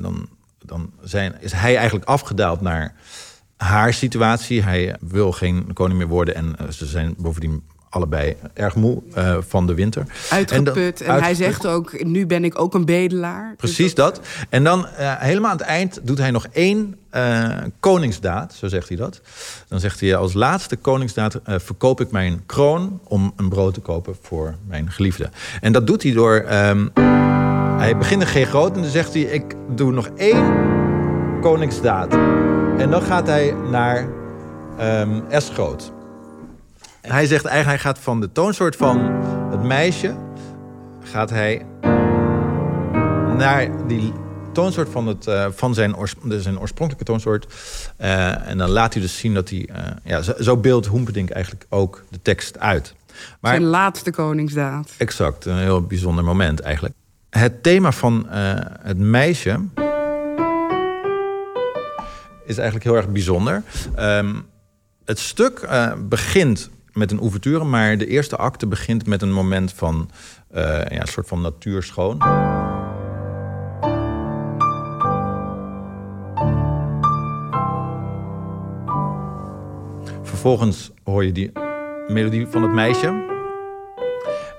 dan, 0.00 0.28
dan 0.58 0.92
zijn, 1.02 1.34
is 1.40 1.52
hij 1.52 1.76
eigenlijk 1.76 2.08
afgedaald 2.08 2.60
naar 2.60 2.94
haar 3.56 3.92
situatie. 3.92 4.62
Hij 4.62 4.96
wil 5.00 5.32
geen 5.32 5.72
koning 5.72 5.98
meer 5.98 6.08
worden 6.08 6.34
en 6.34 6.56
ze 6.72 6.86
zijn 6.86 7.14
bovendien 7.18 7.62
allebei 7.94 8.36
erg 8.54 8.74
moe 8.74 9.02
uh, 9.18 9.36
van 9.48 9.66
de 9.66 9.74
winter. 9.74 10.06
Uitgeput. 10.30 11.00
En, 11.00 11.14
en 11.14 11.22
hij 11.22 11.34
zegt 11.34 11.66
ook, 11.66 12.04
nu 12.04 12.26
ben 12.26 12.44
ik 12.44 12.60
ook 12.60 12.74
een 12.74 12.84
bedelaar. 12.84 13.54
Precies 13.56 13.76
dus 13.76 13.94
dat... 13.94 14.14
dat. 14.14 14.26
En 14.48 14.64
dan 14.64 14.78
uh, 14.78 15.12
helemaal 15.18 15.50
aan 15.50 15.56
het 15.56 15.66
eind 15.66 16.00
doet 16.02 16.18
hij 16.18 16.30
nog 16.30 16.46
één 16.52 16.96
uh, 17.12 17.48
koningsdaad, 17.80 18.54
zo 18.54 18.68
zegt 18.68 18.88
hij 18.88 18.96
dat. 18.96 19.20
Dan 19.68 19.80
zegt 19.80 20.00
hij, 20.00 20.16
als 20.16 20.32
laatste 20.32 20.76
koningsdaad 20.76 21.40
verkoop 21.44 22.00
ik 22.00 22.10
mijn 22.10 22.42
kroon... 22.46 23.00
om 23.04 23.32
een 23.36 23.48
brood 23.48 23.74
te 23.74 23.80
kopen 23.80 24.16
voor 24.22 24.54
mijn 24.68 24.90
geliefde. 24.90 25.30
En 25.60 25.72
dat 25.72 25.86
doet 25.86 26.02
hij 26.02 26.12
door... 26.12 26.46
Um, 26.52 26.90
hij 27.78 27.96
begint 27.96 28.22
een 28.22 28.28
G 28.28 28.48
groot 28.48 28.76
en 28.76 28.82
dan 28.82 28.90
zegt 28.90 29.14
hij, 29.14 29.22
ik 29.22 29.54
doe 29.76 29.92
nog 29.92 30.08
één 30.16 30.54
koningsdaad. 31.40 32.12
En 32.78 32.90
dan 32.90 33.02
gaat 33.02 33.26
hij 33.26 33.54
naar 33.70 34.08
um, 34.80 35.22
S 35.30 35.48
groot. 35.48 35.92
Hij 37.06 37.26
zegt 37.26 37.44
eigenlijk, 37.44 37.82
hij 37.82 37.92
gaat 37.92 38.02
van 38.02 38.20
de 38.20 38.32
toonsoort 38.32 38.76
van 38.76 38.98
het 39.50 39.62
meisje... 39.62 40.16
gaat 41.02 41.30
hij 41.30 41.66
naar 43.36 43.86
die 43.86 44.12
toonsoort 44.52 44.88
van, 44.88 45.06
het, 45.06 45.26
uh, 45.26 45.46
van 45.50 45.74
zijn, 45.74 45.94
zijn 46.28 46.58
oorspronkelijke 46.58 47.04
toonsoort. 47.04 47.54
Uh, 48.00 48.48
en 48.48 48.58
dan 48.58 48.70
laat 48.70 48.92
hij 48.92 49.02
dus 49.02 49.18
zien 49.18 49.34
dat 49.34 49.48
hij... 49.48 49.68
Uh, 49.70 49.76
ja, 50.04 50.22
zo, 50.22 50.32
zo 50.40 50.56
beeldt 50.56 50.86
Hoemperdink 50.86 51.30
eigenlijk 51.30 51.66
ook 51.68 52.04
de 52.10 52.22
tekst 52.22 52.58
uit. 52.58 52.94
Maar, 53.40 53.52
zijn 53.52 53.64
laatste 53.64 54.10
koningsdaad. 54.10 54.90
Exact, 54.96 55.44
een 55.44 55.58
heel 55.58 55.82
bijzonder 55.82 56.24
moment 56.24 56.60
eigenlijk. 56.60 56.94
Het 57.30 57.62
thema 57.62 57.92
van 57.92 58.26
het 58.80 58.98
meisje... 58.98 59.60
is 62.44 62.56
eigenlijk 62.56 62.84
heel 62.84 62.96
erg 62.96 63.08
bijzonder. 63.08 63.62
Um, 63.98 64.46
het 65.04 65.18
stuk 65.18 65.68
begint 66.08 66.70
met 66.94 67.10
een 67.10 67.20
ouverture, 67.20 67.64
maar 67.64 67.98
de 67.98 68.06
eerste 68.06 68.36
acte 68.36 68.66
begint 68.66 69.06
met 69.06 69.22
een 69.22 69.32
moment 69.32 69.72
van 69.72 70.10
uh, 70.54 70.62
ja, 70.62 71.00
een 71.00 71.06
soort 71.06 71.28
van 71.28 71.40
natuurschoon. 71.40 72.18
Vervolgens 80.22 80.90
hoor 81.04 81.24
je 81.24 81.32
die 81.32 81.52
melodie 82.08 82.46
van 82.46 82.62
het 82.62 82.72
meisje. 82.72 83.32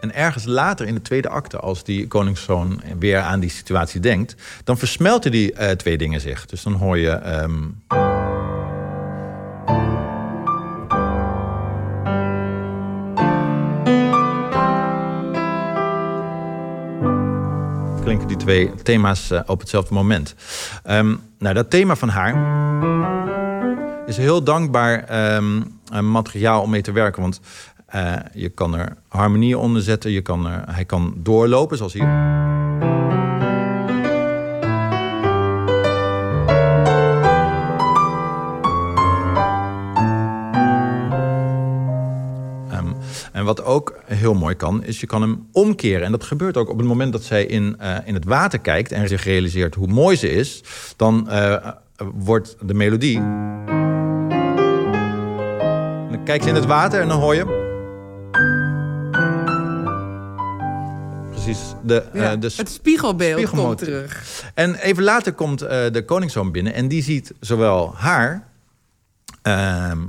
En 0.02 0.14
ergens 0.14 0.46
later 0.46 0.88
in 0.88 0.94
de 0.94 1.02
tweede 1.02 1.30
acte, 1.30 1.60
als 1.60 1.84
die 1.84 2.08
koningszoon 2.08 2.82
weer 3.00 3.20
aan 3.20 3.40
die 3.40 3.50
situatie 3.50 4.00
denkt, 4.00 4.36
dan 4.64 4.78
versmelten 4.78 5.32
die 5.32 5.54
uh, 5.54 5.70
twee 5.70 5.98
dingen 5.98 6.22
zich. 6.22 6.46
Dus 6.46 6.64
dan 6.64 6.74
hoor 6.74 6.98
je. 6.98 7.42
Um 7.42 7.84
klinken 18.06 18.28
die 18.28 18.38
twee 18.38 18.72
thema's 18.84 19.32
uh, 19.32 19.40
op 19.46 19.60
hetzelfde 19.60 19.94
moment. 19.94 20.36
Um, 20.90 21.22
nou, 21.40 21.54
dat 21.54 21.70
thema 21.70 21.96
van 21.96 22.10
haar 22.10 22.34
is 24.06 24.18
heel 24.18 24.44
dankbaar 24.44 25.36
um, 25.36 25.80
materiaal 26.02 26.62
om 26.62 26.70
mee 26.70 26.82
te 26.82 26.92
werken. 26.92 27.22
Want 27.22 27.40
uh, 27.96 28.16
je 28.34 28.50
kan 28.50 28.76
er 28.76 28.98
harmonieën 29.08 29.58
onder 29.58 29.82
zetten. 29.82 30.12
Je 30.12 30.22
kan 30.22 30.48
er, 30.48 30.64
hij 30.66 30.86
kan 30.86 31.14
doorlopen, 31.18 31.78
zoals 31.78 31.94
hier. 31.94 32.65
En 43.46 43.56
wat 43.56 43.66
ook 43.66 44.00
heel 44.06 44.34
mooi 44.34 44.56
kan, 44.56 44.84
is 44.84 45.00
je 45.00 45.08
kan 45.08 45.22
hem 45.22 45.48
omkeren. 45.52 46.06
En 46.06 46.12
dat 46.12 46.24
gebeurt 46.24 46.58
ook 46.58 46.70
op 46.70 46.78
het 46.78 46.88
moment 46.88 47.12
dat 47.12 47.24
zij 47.24 47.46
in, 47.46 47.78
uh, 47.82 47.98
in 48.06 48.14
het 48.14 48.26
water 48.26 48.60
kijkt 48.60 48.92
en 48.92 49.08
zich 49.08 49.24
realiseert 49.24 49.76
hoe 49.76 49.88
mooi 49.88 50.16
ze 50.16 50.30
is. 50.30 50.64
Dan 50.96 51.28
uh, 51.30 51.68
wordt 52.14 52.56
de 52.62 52.74
melodie. 52.74 53.20
dan 56.10 56.24
kijkt 56.24 56.44
ze 56.44 56.50
in 56.50 56.56
het 56.56 56.66
water 56.66 57.02
en 57.02 57.08
dan 57.08 57.20
hoor 57.20 57.36
je. 57.36 57.46
Precies. 61.32 61.60
De, 61.84 62.04
ja, 62.14 62.34
uh, 62.34 62.40
de 62.40 62.54
het 62.56 62.70
spiegelbeeld 62.70 63.50
komt 63.50 63.78
terug. 63.78 64.44
En 64.54 64.76
even 64.76 65.04
later 65.04 65.34
komt 65.34 65.60
de 65.60 66.04
koningszoon 66.06 66.52
binnen 66.52 66.74
en 66.74 66.88
die 66.88 67.04
ziet 67.04 67.34
zowel 67.40 67.94
haar. 67.96 68.48
Ehm, 69.42 70.00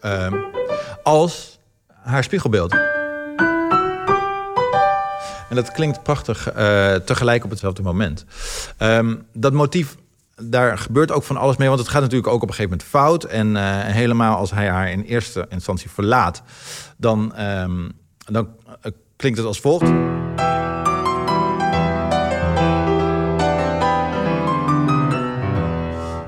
ehm, 0.00 0.34
als 1.02 1.53
haar 2.04 2.24
spiegelbeeld. 2.24 2.72
En 5.48 5.56
dat 5.56 5.72
klinkt 5.72 6.02
prachtig 6.02 6.56
uh, 6.56 6.94
tegelijk 6.94 7.44
op 7.44 7.50
hetzelfde 7.50 7.82
moment. 7.82 8.24
Um, 8.78 9.26
dat 9.32 9.52
motief, 9.52 9.96
daar 10.36 10.78
gebeurt 10.78 11.10
ook 11.12 11.22
van 11.22 11.36
alles 11.36 11.56
mee. 11.56 11.68
Want 11.68 11.80
het 11.80 11.88
gaat 11.88 12.00
natuurlijk 12.02 12.32
ook 12.32 12.42
op 12.42 12.48
een 12.48 12.54
gegeven 12.54 12.70
moment 12.70 12.88
fout. 12.88 13.24
En 13.24 13.54
uh, 13.54 13.62
helemaal 13.80 14.36
als 14.36 14.50
hij 14.50 14.68
haar 14.68 14.90
in 14.90 15.02
eerste 15.02 15.46
instantie 15.48 15.90
verlaat... 15.90 16.42
dan, 16.96 17.40
um, 17.40 17.92
dan 18.26 18.48
uh, 18.68 18.92
klinkt 19.16 19.38
het 19.38 19.46
als 19.46 19.60
volgt... 19.60 19.92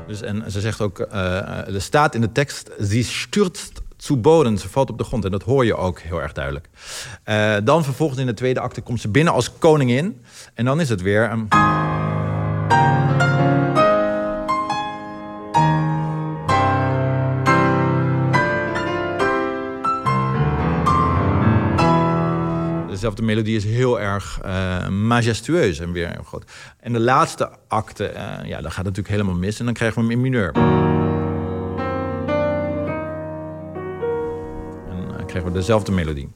Dus, 0.06 0.22
en 0.22 0.50
ze 0.50 0.60
zegt 0.60 0.80
ook, 0.80 0.98
er 0.98 1.82
staat 1.82 2.14
in 2.14 2.20
de 2.20 2.32
tekst... 2.32 2.70
sie 2.78 3.04
stürzt 3.04 3.84
zu 3.96 4.16
boden, 4.16 4.58
Ze 4.58 4.68
valt 4.68 4.90
op 4.90 4.98
de 4.98 5.04
grond. 5.04 5.24
En 5.24 5.30
dat 5.30 5.42
hoor 5.42 5.64
je 5.64 5.76
ook 5.76 6.00
heel 6.00 6.22
erg 6.22 6.32
duidelijk. 6.32 6.68
Eh, 7.24 7.56
dan 7.64 7.84
vervolgens 7.84 8.20
in 8.20 8.26
de 8.26 8.34
tweede 8.34 8.60
acte 8.60 8.80
komt 8.80 9.00
ze 9.00 9.08
binnen 9.08 9.32
als 9.32 9.58
koningin. 9.58 10.20
En 10.54 10.64
dan 10.64 10.80
is 10.80 10.88
het 10.88 11.02
weer 11.02 11.30
een... 11.30 11.48
Dezelfde 22.90 23.22
melodie 23.22 23.56
is 23.56 23.64
heel 23.64 24.00
erg 24.00 24.40
eh, 24.42 24.88
majestueus 24.88 25.78
en 25.78 25.92
weer 25.92 26.18
groot. 26.24 26.52
En 26.80 26.92
de 26.92 27.00
laatste 27.00 27.50
acte, 27.68 28.06
eh, 28.06 28.48
ja, 28.48 28.60
dan 28.60 28.70
gaat 28.70 28.84
natuurlijk 28.84 29.14
helemaal 29.14 29.34
mis. 29.34 29.58
En 29.58 29.64
dan 29.64 29.74
krijgen 29.74 29.98
we 29.98 30.08
hem 30.08 30.16
in 30.16 30.20
mineur. 30.20 30.52
We 35.44 35.52
dezelfde 35.52 35.92
melodie. 35.92 36.28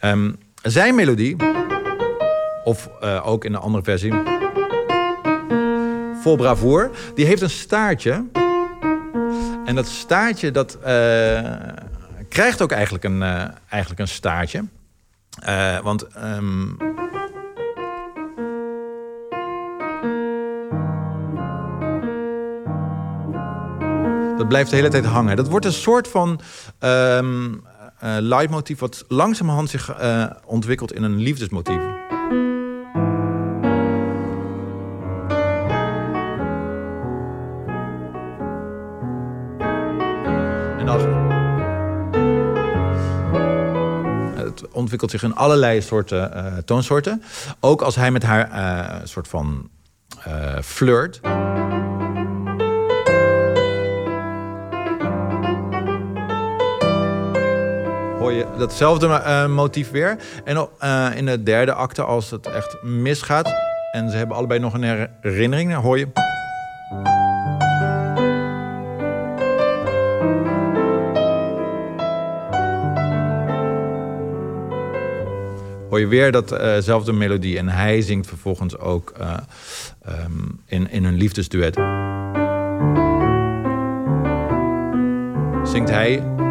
Um, 0.00 0.38
zijn 0.62 0.94
melodie, 0.94 1.36
of 2.64 2.88
uh, 3.02 3.26
ook 3.26 3.44
in 3.44 3.54
een 3.54 3.60
andere 3.60 3.84
versie, 3.84 4.14
vol 6.22 6.36
bravoer, 6.36 6.90
die 7.14 7.26
heeft 7.26 7.42
een 7.42 7.50
staartje. 7.50 8.24
En 9.64 9.74
dat 9.74 9.86
staartje, 9.86 10.50
dat 10.50 10.78
krijgt 12.28 12.62
ook 12.62 12.72
eigenlijk 12.72 13.04
een, 13.04 13.22
eigenlijk 13.68 14.00
een 14.00 14.08
staartje. 14.08 14.64
Want. 15.82 16.06
Um... 16.24 16.76
Dat 24.36 24.50
blijft 24.50 24.70
de 24.70 24.76
hele 24.76 24.88
tijd 24.88 25.04
hangen. 25.04 25.36
Dat 25.36 25.48
wordt 25.48 25.66
een 25.66 25.72
soort 25.72 26.08
van 26.08 26.40
um, 26.80 27.62
uh, 28.04 28.16
leidmotief 28.20 28.78
wat 28.78 29.04
langzamerhand 29.08 29.70
zich 29.70 30.00
uh, 30.00 30.30
ontwikkelt 30.44 30.92
in 30.92 31.02
een 31.02 31.16
liefdesmotief. 31.16 31.80
En 40.78 40.88
als 40.88 41.02
ontwikkelt 44.72 45.10
zich 45.10 45.22
in 45.22 45.34
allerlei 45.34 45.82
soorten 45.82 46.30
uh, 46.34 46.56
toonsoorten. 46.56 47.22
Ook 47.60 47.82
als 47.82 47.96
hij 47.96 48.10
met 48.10 48.22
haar 48.22 48.50
uh, 48.50 49.00
soort 49.04 49.28
van 49.28 49.70
flirt. 50.62 51.20
Datzelfde 58.58 59.46
motief 59.48 59.90
weer. 59.90 60.16
En 60.44 60.68
in 61.16 61.26
de 61.26 61.42
derde 61.42 61.72
acte, 61.72 62.02
als 62.02 62.30
het 62.30 62.46
echt 62.46 62.82
misgaat... 62.82 63.52
en 63.92 64.10
ze 64.10 64.16
hebben 64.16 64.36
allebei 64.36 64.60
nog 64.60 64.74
een 64.74 65.08
herinnering, 65.20 65.74
hoor 65.74 65.98
je... 65.98 66.08
hoor 75.92 76.00
je 76.00 76.06
weer 76.06 76.32
datzelfde 76.32 77.12
melodie. 77.12 77.58
En 77.58 77.68
hij 77.68 78.00
zingt 78.00 78.26
vervolgens 78.26 78.78
ook 78.78 79.12
um, 80.08 80.60
in, 80.66 80.90
in 80.90 81.04
een 81.04 81.14
liefdesduet. 81.14 81.74
Zingt 85.64 85.90
hij. 85.90 86.41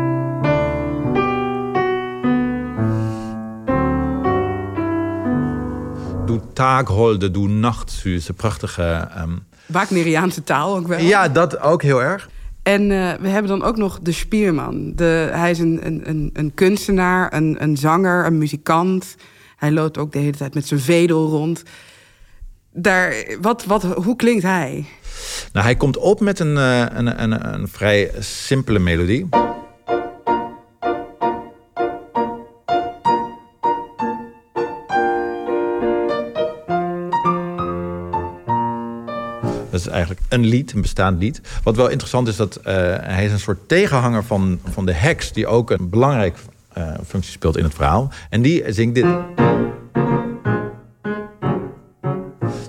Doe 6.31 6.41
taakholde, 6.53 7.31
doe 7.31 7.47
nachtsüße. 7.49 8.33
Prachtige... 8.33 9.07
Um... 9.17 9.43
Wagneriaanse 9.65 10.43
taal 10.43 10.75
ook 10.75 10.87
wel. 10.87 10.99
Ja, 10.99 11.29
dat 11.29 11.59
ook 11.59 11.81
heel 11.81 12.01
erg. 12.01 12.29
En 12.63 12.81
uh, 12.81 13.11
we 13.19 13.27
hebben 13.27 13.51
dan 13.51 13.63
ook 13.63 13.77
nog 13.77 13.99
de 14.01 14.11
Spierman. 14.11 14.93
De, 14.95 15.29
hij 15.31 15.51
is 15.51 15.59
een, 15.59 15.79
een, 16.09 16.29
een 16.33 16.53
kunstenaar, 16.53 17.33
een, 17.33 17.55
een 17.59 17.77
zanger, 17.77 18.25
een 18.25 18.37
muzikant. 18.37 19.15
Hij 19.55 19.71
loopt 19.71 19.97
ook 19.97 20.11
de 20.11 20.19
hele 20.19 20.37
tijd 20.37 20.53
met 20.53 20.67
zijn 20.67 20.79
vedel 20.79 21.27
rond. 21.29 21.63
Daar, 22.73 23.13
wat, 23.41 23.65
wat, 23.65 23.83
hoe 23.83 24.15
klinkt 24.15 24.43
hij? 24.43 24.85
Nou, 25.53 25.65
hij 25.65 25.75
komt 25.75 25.97
op 25.97 26.19
met 26.19 26.39
een, 26.39 26.55
uh, 26.55 26.79
een, 26.79 27.23
een, 27.23 27.53
een 27.53 27.67
vrij 27.67 28.11
simpele 28.19 28.79
melodie. 28.79 29.29
Eigenlijk 39.91 40.21
een 40.29 40.45
lied, 40.45 40.73
een 40.73 40.81
bestaand 40.81 41.19
lied. 41.19 41.41
Wat 41.63 41.75
wel 41.75 41.87
interessant 41.87 42.27
is, 42.27 42.35
dat 42.35 42.59
uh, 42.59 42.63
hij 42.99 43.25
is 43.25 43.31
een 43.31 43.39
soort 43.39 43.67
tegenhanger 43.67 44.23
van, 44.23 44.59
van 44.71 44.85
de 44.85 44.93
heks... 44.93 45.33
die 45.33 45.47
ook 45.47 45.71
een 45.71 45.89
belangrijk 45.89 46.37
uh, 46.77 46.93
functie 47.07 47.31
speelt 47.31 47.57
in 47.57 47.63
het 47.63 47.73
verhaal. 47.73 48.11
En 48.29 48.41
die 48.41 48.73
zingt 48.73 48.95
dit. 48.95 49.05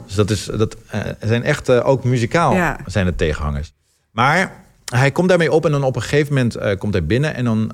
Dus 0.07 0.15
dat, 0.15 0.31
is, 0.31 0.45
dat 0.45 0.77
uh, 0.95 1.01
zijn 1.21 1.43
echt 1.43 1.69
uh, 1.69 1.89
ook 1.89 2.05
muzikaal 2.05 2.55
ja. 2.55 2.79
zijn 2.87 3.07
het 3.07 3.19
tegenhangers. 3.19 3.73
Maar 4.11 4.53
hij 4.85 5.11
komt 5.11 5.29
daarmee 5.29 5.53
op 5.53 5.65
en 5.65 5.73
dan 5.73 5.85
op 5.85 5.97
een 5.97 6.03
gegeven 6.03 6.35
moment 6.35 6.57
uh, 6.57 6.77
komt 6.79 6.93
hij 6.93 7.07
binnen... 7.07 7.35
en 7.35 7.45
dan 7.45 7.73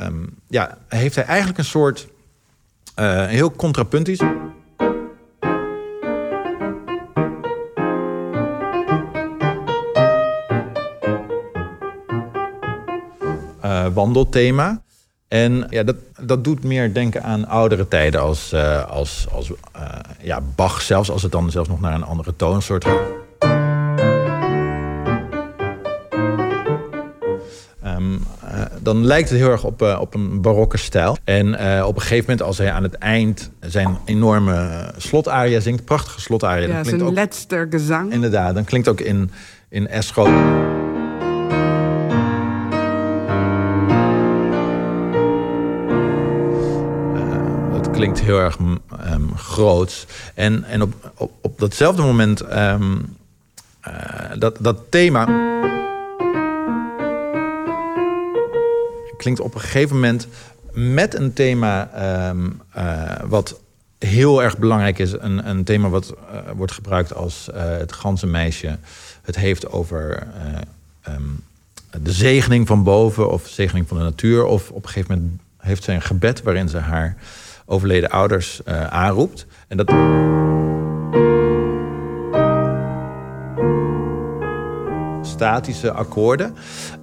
um, 0.00 0.36
ja, 0.48 0.78
heeft 0.88 1.14
hij 1.14 1.24
eigenlijk 1.24 1.58
een 1.58 1.64
soort 1.64 2.08
heel 3.28 3.52
contrapuntisch... 3.52 4.20
wandelthema. 13.92 14.82
En 15.28 15.66
ja, 15.70 15.82
dat, 15.82 15.96
dat 16.20 16.44
doet 16.44 16.64
meer 16.64 16.94
denken 16.94 17.22
aan 17.22 17.46
oudere 17.46 17.88
tijden 17.88 18.20
als, 18.20 18.52
uh, 18.54 18.84
als, 18.90 19.26
als 19.32 19.50
uh, 19.50 19.54
ja, 20.22 20.40
Bach 20.54 20.80
zelfs, 20.80 21.10
als 21.10 21.22
het 21.22 21.32
dan 21.32 21.50
zelfs 21.50 21.68
nog 21.68 21.80
naar 21.80 21.94
een 21.94 22.04
andere 22.04 22.36
toonsoort 22.36 22.84
gaat. 22.84 23.00
Um, 27.84 28.12
uh, 28.44 28.60
dan 28.80 29.04
lijkt 29.04 29.28
het 29.28 29.38
heel 29.38 29.50
erg 29.50 29.64
op, 29.64 29.82
op 29.82 30.14
een 30.14 30.40
barokke 30.40 30.76
stijl. 30.76 31.16
En 31.24 31.46
op 31.84 31.94
een 31.94 32.02
gegeven 32.02 32.24
moment, 32.28 32.42
als 32.42 32.58
hij 32.58 32.72
aan 32.72 32.82
het 32.82 32.94
eind 32.94 33.50
zijn 33.60 33.98
enorme 34.04 34.68
slotaria 34.96 35.60
zingt, 35.60 35.84
prachtige 35.84 36.20
slotaria. 36.20 36.68
Ja, 36.68 36.84
zijn 36.84 37.02
ook, 37.02 37.14
laatste 37.14 37.66
gezang. 37.70 38.12
Inderdaad, 38.12 38.54
dan 38.54 38.64
klinkt 38.64 38.88
ook 38.88 39.00
in, 39.00 39.30
in 39.68 39.88
Escho. 39.88 40.26
Klinkt 47.98 48.20
heel 48.20 48.38
erg 48.38 48.58
um, 48.58 49.36
groots. 49.36 50.06
En, 50.34 50.64
en 50.64 50.82
op, 50.82 51.12
op, 51.16 51.32
op 51.40 51.58
datzelfde 51.58 52.02
moment, 52.02 52.52
um, 52.52 53.16
uh, 53.88 53.94
dat, 54.38 54.56
dat 54.60 54.78
thema. 54.88 55.24
klinkt 59.16 59.40
op 59.40 59.54
een 59.54 59.60
gegeven 59.60 59.94
moment 59.94 60.28
met 60.72 61.14
een 61.14 61.32
thema 61.32 61.90
um, 62.28 62.60
uh, 62.76 63.12
wat 63.26 63.60
heel 63.98 64.42
erg 64.42 64.58
belangrijk 64.58 64.98
is. 64.98 65.12
Een, 65.12 65.48
een 65.48 65.64
thema 65.64 65.88
wat 65.88 66.14
uh, 66.32 66.38
wordt 66.56 66.72
gebruikt 66.72 67.14
als 67.14 67.48
het 67.52 67.92
ganse 67.92 68.26
meisje 68.26 68.78
het 69.22 69.36
heeft 69.36 69.70
over 69.70 70.26
de 72.02 72.12
zegening 72.12 72.66
van 72.66 72.82
boven 72.82 73.30
of 73.30 73.48
zegening 73.48 73.88
van 73.88 73.96
de 73.96 74.02
natuur. 74.02 74.44
Of 74.44 74.70
op 74.70 74.82
een 74.82 74.88
gegeven 74.88 75.14
moment 75.14 75.40
heeft 75.56 75.84
zij 75.84 75.94
een 75.94 76.02
gebed 76.02 76.42
waarin 76.42 76.68
ze 76.68 76.78
haar 76.78 77.16
overleden 77.68 78.10
ouders 78.10 78.60
uh, 78.68 78.86
aanroept. 78.86 79.46
En 79.68 79.76
dat. 79.76 79.92
Statische 85.26 85.92
akkoorden. 85.92 86.54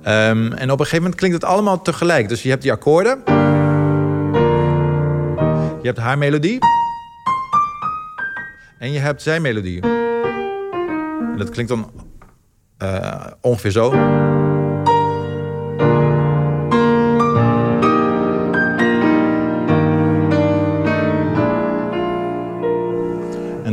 Um, 0.08 0.54
en 0.54 0.72
op 0.72 0.80
een 0.80 0.86
gegeven 0.86 0.98
moment 0.98 1.16
klinkt 1.16 1.42
het 1.42 1.46
allemaal 1.46 1.82
tegelijk. 1.82 2.30
Dus 2.30 2.44
je 2.44 2.50
hebt 2.50 2.62
die 2.62 2.72
akkoorden. 2.72 3.22
Je 5.82 5.92
hebt 5.92 5.98
haar 5.98 6.18
melodie. 6.18 6.60
En 8.80 8.92
je 8.92 9.00
hebt 9.00 9.22
zijn 9.22 9.42
melodie. 9.42 9.82
En 9.82 11.36
dat 11.38 11.50
klinkt 11.50 11.72
dan 11.72 11.92
uh, 12.84 13.26
ongeveer 13.42 13.72
zo. 13.72 13.94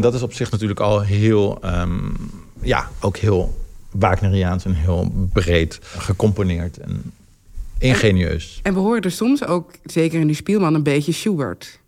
Dat 0.02 0.14
is 0.14 0.22
op 0.22 0.32
zich 0.32 0.50
natuurlijk 0.50 0.80
al 0.80 1.00
heel, 1.00 1.58
um, 1.64 2.16
ja, 2.62 2.88
ook 3.00 3.16
heel 3.16 3.60
Wagneriaans 3.90 4.64
en 4.64 4.74
heel 4.74 5.12
breed 5.32 5.78
gecomponeerd 5.82 6.78
en 6.78 7.12
ingenieus. 7.78 8.60
En, 8.62 8.74
we 8.74 8.80
horen 8.80 9.02
er 9.02 9.10
soms 9.10 9.46
ook, 9.46 9.70
zeker 9.84 10.20
in 10.20 10.26
die 10.26 10.36
Spielman, 10.36 10.74
een 10.74 10.82
beetje 10.82 11.12
Schubert. 11.12 11.78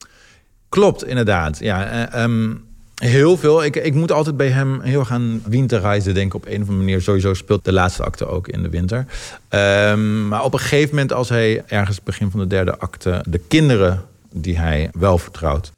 Klopt, 0.69 1.05
inderdaad. 1.05 1.59
Ja, 1.59 2.23
um, 2.23 2.65
heel 2.95 3.37
veel. 3.37 3.65
Ik, 3.65 3.77
ik 3.77 3.95
moet 3.95 4.13
altijd 4.13 4.37
bij 4.37 4.49
hem 4.49 4.81
heel 4.81 5.05
gaan 5.05 5.43
winterreizen 5.47 6.15
denken 6.15 6.39
op 6.39 6.47
een 6.47 6.55
of 6.63 6.69
andere 6.69 6.79
manier. 6.79 7.01
Sowieso 7.01 7.35
speelt 7.35 7.65
de 7.65 7.73
laatste 7.73 8.03
acte 8.03 8.27
ook 8.27 8.49
in 8.49 8.63
de 8.63 8.69
winter. 8.69 9.07
Um, 9.51 10.29
maar 10.29 10.45
op 10.45 10.53
een 10.53 10.59
gegeven 10.59 10.91
moment, 10.91 11.13
als 11.13 11.29
hij 11.29 11.63
ergens 11.67 12.03
begin 12.03 12.31
van 12.31 12.41
de 12.41 12.47
derde 12.47 12.79
acte 12.79 13.25
de 13.29 13.39
kinderen 13.39 14.03
die 14.33 14.59
hij 14.59 14.91
wel 14.93 15.19
vertrouwt. 15.19 15.73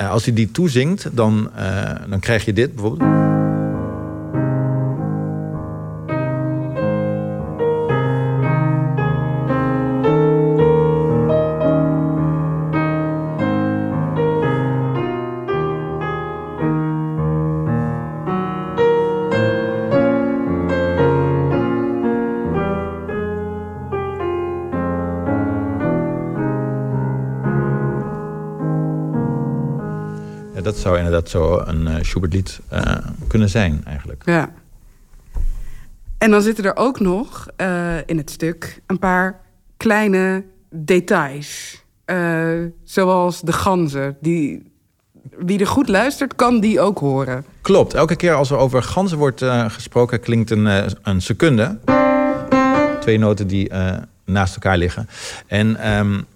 Uh, 0.00 0.10
als 0.10 0.24
hij 0.24 0.34
die 0.34 0.50
toezingt, 0.50 1.08
dan, 1.12 1.50
uh, 1.58 1.90
dan 2.08 2.20
krijg 2.20 2.44
je 2.44 2.52
dit 2.52 2.74
bijvoorbeeld. 2.74 3.29
Dat 30.70 30.78
zou 30.78 30.96
inderdaad 30.96 31.28
zo 31.28 31.62
een 31.64 31.82
uh, 31.86 31.94
Schubertlied 32.00 32.60
uh, 32.72 32.82
kunnen 33.26 33.48
zijn 33.48 33.82
eigenlijk. 33.84 34.22
Ja. 34.24 34.52
En 36.18 36.30
dan 36.30 36.42
zitten 36.42 36.64
er 36.64 36.76
ook 36.76 37.00
nog 37.00 37.48
uh, 37.56 37.96
in 38.06 38.16
het 38.16 38.30
stuk 38.30 38.80
een 38.86 38.98
paar 38.98 39.40
kleine 39.76 40.44
details. 40.70 41.82
zoals 42.84 43.40
de 43.40 43.52
ganzen. 43.52 44.16
Die, 44.20 44.72
wie 45.38 45.58
er 45.58 45.66
goed 45.66 45.88
luistert, 45.88 46.34
kan 46.34 46.60
die 46.60 46.80
ook 46.80 46.98
horen. 46.98 47.44
Klopt. 47.60 47.94
Elke 47.94 48.16
keer 48.16 48.34
als 48.34 48.50
er 48.50 48.56
over 48.56 48.82
ganzen 48.82 49.18
wordt 49.18 49.44
gesproken, 49.68 50.20
klinkt 50.20 50.50
een, 50.50 50.66
een 51.02 51.20
secunde. 51.20 51.78
Twee 53.00 53.18
noten 53.18 53.46
die 53.46 53.70
naast 54.24 54.54
elkaar 54.54 54.76
liggen. 54.76 55.08
En... 55.46 55.98
Um, 55.98 56.26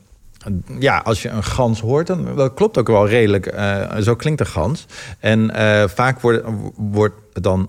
ja, 0.79 0.99
als 1.05 1.23
je 1.23 1.29
een 1.29 1.45
gans 1.45 1.81
hoort, 1.81 2.07
dan 2.07 2.29
dat 2.37 2.55
klopt 2.55 2.79
ook 2.79 2.89
wel 2.89 3.09
redelijk. 3.09 3.55
Uh, 3.55 3.97
zo 3.97 4.15
klinkt 4.15 4.41
een 4.41 4.47
gans. 4.47 4.87
En 5.21 5.53
uh, 5.57 5.85
vaak 5.87 6.21
wordt, 6.21 6.45
wordt 6.77 7.15
dan. 7.33 7.69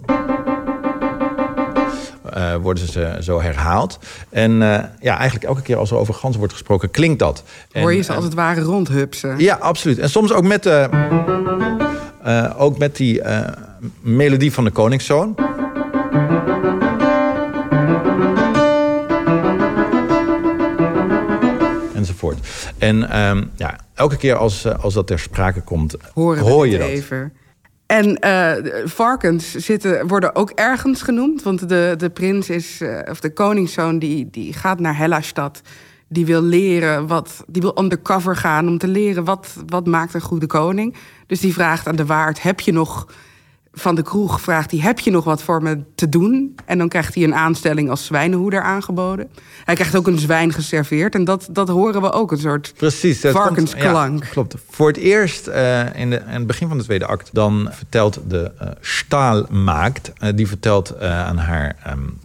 Uh, 2.37 2.55
worden 2.55 2.87
ze 2.87 3.17
zo 3.19 3.41
herhaald. 3.41 3.99
En 4.29 4.51
ja, 4.99 5.17
eigenlijk 5.17 5.43
elke 5.43 5.61
keer 5.61 5.77
als 5.77 5.91
er 5.91 5.97
over 5.97 6.13
gans 6.13 6.37
wordt 6.37 6.53
gesproken, 6.53 6.91
klinkt 6.91 7.19
dat. 7.19 7.43
Hoor 7.71 7.93
je 7.93 8.01
ze 8.01 8.13
als 8.13 8.23
het 8.23 8.33
ware 8.33 8.61
rondhupsen? 8.61 9.39
Ja, 9.39 9.55
absoluut. 9.55 9.99
En 9.99 10.09
soms 10.09 10.31
ook 10.31 10.43
met, 10.43 10.69
ook 12.57 12.77
met 12.77 12.95
die 12.95 13.21
melodie 14.01 14.53
van 14.53 14.63
de 14.63 14.71
koningszoon. 14.71 15.35
En 22.77 23.19
um, 23.19 23.51
ja, 23.55 23.79
elke 23.93 24.17
keer 24.17 24.35
als, 24.35 24.67
als 24.77 24.93
dat 24.93 25.07
ter 25.07 25.19
sprake 25.19 25.61
komt, 25.61 25.95
Horen 26.13 26.43
hoor 26.43 26.67
je 26.67 26.77
dat. 26.77 26.87
Even. 26.87 27.33
En 27.85 28.17
uh, 28.25 28.85
varkens 28.85 29.51
zitten, 29.51 30.07
worden 30.07 30.35
ook 30.35 30.49
ergens 30.49 31.01
genoemd. 31.01 31.43
Want 31.43 31.69
de, 31.69 31.93
de 31.97 32.09
prins 32.09 32.49
is, 32.49 32.81
uh, 32.81 32.99
of 33.09 33.19
de 33.19 33.33
koningszoon, 33.33 33.99
die, 33.99 34.27
die 34.31 34.53
gaat 34.53 34.79
naar 34.79 34.97
Hellastad. 34.97 35.61
Die 36.07 36.25
wil 36.25 36.41
leren 36.41 37.07
wat. 37.07 37.43
Die 37.47 37.61
wil 37.61 37.79
undercover 37.79 38.35
gaan 38.35 38.67
om 38.67 38.77
te 38.77 38.87
leren 38.87 39.23
wat, 39.23 39.55
wat 39.67 39.85
maakt 39.85 40.13
een 40.13 40.21
goede 40.21 40.47
koning. 40.47 40.95
Dus 41.27 41.39
die 41.39 41.53
vraagt 41.53 41.87
aan 41.87 41.95
de 41.95 42.05
waard: 42.05 42.41
heb 42.41 42.59
je 42.59 42.71
nog 42.71 43.07
van 43.75 43.95
de 43.95 44.01
kroeg 44.01 44.41
vraagt 44.41 44.71
hij: 44.71 44.79
Heb 44.79 44.99
je 44.99 45.11
nog 45.11 45.23
wat 45.23 45.43
voor 45.43 45.63
me 45.63 45.79
te 45.95 46.09
doen? 46.09 46.55
En 46.65 46.77
dan 46.77 46.89
krijgt 46.89 47.15
hij 47.15 47.23
een 47.23 47.35
aanstelling 47.35 47.89
als 47.89 48.05
zwijnenhoeder 48.05 48.61
aangeboden. 48.61 49.29
Hij 49.63 49.75
krijgt 49.75 49.95
ook 49.95 50.07
een 50.07 50.19
zwijn 50.19 50.53
geserveerd. 50.53 51.15
En 51.15 51.23
dat, 51.23 51.47
dat 51.51 51.67
horen 51.67 52.01
we 52.01 52.11
ook, 52.11 52.31
een 52.31 52.37
soort 52.37 52.73
Precies, 52.77 53.19
varkensklank. 53.19 54.23
ja, 54.23 54.29
klopt. 54.29 54.55
Voor 54.69 54.87
het 54.87 54.97
eerst 54.97 55.47
uh, 55.47 55.95
in, 55.95 56.09
de, 56.09 56.15
in 56.15 56.33
het 56.33 56.47
begin 56.47 56.67
van 56.67 56.77
de 56.77 56.83
tweede 56.83 57.05
act... 57.05 57.29
dan 57.33 57.69
vertelt 57.71 58.19
de 58.27 58.51
uh, 58.61 58.67
staalmaakt... 58.81 60.11
Uh, 60.23 60.29
die 60.35 60.47
vertelt 60.47 60.99
aan 60.99 61.37
haar... 61.37 61.75
Um, 61.87 62.19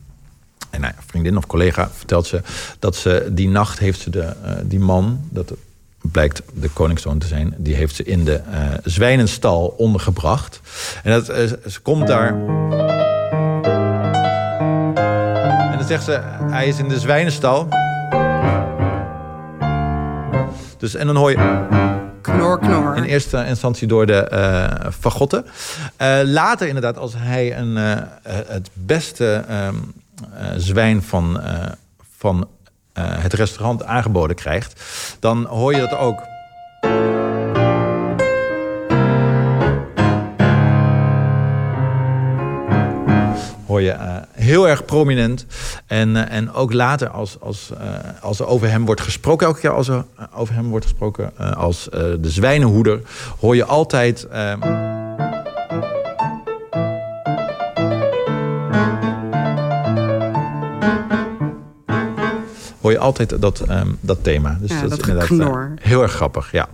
en 0.71 0.81
nou, 0.81 0.93
vriendin 1.07 1.37
of 1.37 1.47
collega 1.47 1.91
vertelt 1.95 2.27
ze 2.27 2.43
dat 2.79 2.97
ze 2.97 3.29
die 3.33 3.49
nacht 3.49 3.79
heeft 3.79 4.01
ze 4.01 4.11
de, 4.11 4.33
die 4.65 4.79
man, 4.79 5.21
dat 5.31 5.53
blijkt 6.03 6.43
de 6.55 6.69
koningszoon 6.69 7.19
te 7.19 7.27
zijn. 7.27 7.55
Die 7.57 7.75
heeft 7.75 7.95
ze 7.95 8.05
in 8.05 8.25
de 8.25 8.41
uh, 8.51 8.59
zwijnenstal 8.85 9.75
ondergebracht. 9.77 10.61
En 11.03 11.13
dat, 11.13 11.31
uh, 11.31 11.37
ze 11.67 11.81
komt 11.83 12.07
daar... 12.07 12.29
En 15.71 15.79
dan 15.79 15.87
zegt 15.87 16.05
ze, 16.05 16.21
hij 16.51 16.69
is 16.69 16.79
in 16.79 16.89
de 16.89 16.99
zwijnenstal. 16.99 17.69
Dus, 20.79 20.95
en 20.95 21.07
dan 21.07 21.17
hoor 21.17 21.31
je... 21.31 21.67
Knor, 22.21 22.59
knor. 22.59 22.97
In 22.97 23.03
eerste 23.03 23.45
instantie 23.47 23.89
door 23.89 24.07
de 24.07 24.31
uh, 24.33 24.91
fagotten. 24.99 25.45
later 26.25 26.67
inderdaad, 26.67 26.99
als 26.99 27.15
hij 27.17 27.59
een, 27.59 27.77
het 28.47 28.71
beste 28.73 29.45
ehm, 29.49 29.75
zwijn 30.57 31.03
van, 31.03 31.41
van 32.19 32.49
het 32.93 33.33
restaurant 33.33 33.85
aangeboden 33.85 34.37
krijgt, 34.37 34.83
dan 35.21 35.45
hoor 35.45 35.75
je 35.75 35.81
dat 35.81 35.99
ook. 35.99 36.29
Hoor 43.67 43.81
je 43.81 43.93
uh, 43.93 44.17
heel 44.33 44.69
erg 44.69 44.85
prominent. 44.85 45.47
En, 45.87 46.09
uh, 46.09 46.33
en 46.33 46.53
ook 46.53 46.73
later, 46.73 47.09
als, 47.09 47.37
als, 47.41 47.71
als 48.21 48.41
er 48.41 48.47
over 48.47 48.71
hem 48.71 48.85
wordt 48.85 49.01
gesproken, 49.01 49.47
elke 49.47 49.61
keer 49.61 49.71
als 49.71 49.89
er 49.89 50.05
over 50.35 50.55
hem 50.55 50.69
wordt 50.69 50.85
gesproken 50.85 51.37
als 51.57 51.89
de 51.93 52.31
zwijnenhoeder, 52.31 53.01
hoor 53.41 53.57
je 53.57 53.65
altijd. 53.65 54.27
Altijd 63.01 63.41
dat, 63.41 63.71
um, 63.71 63.99
dat 64.01 64.19
thema. 64.25 64.59
Dus 64.61 64.71
ja, 64.71 64.81
dat, 64.81 64.91
dat 64.91 65.01
is 65.01 65.07
inderdaad 65.07 65.31
uh, 65.31 65.65
heel 65.81 66.03
erg 66.03 66.13
grappig, 66.13 66.53
ja. 66.53 66.69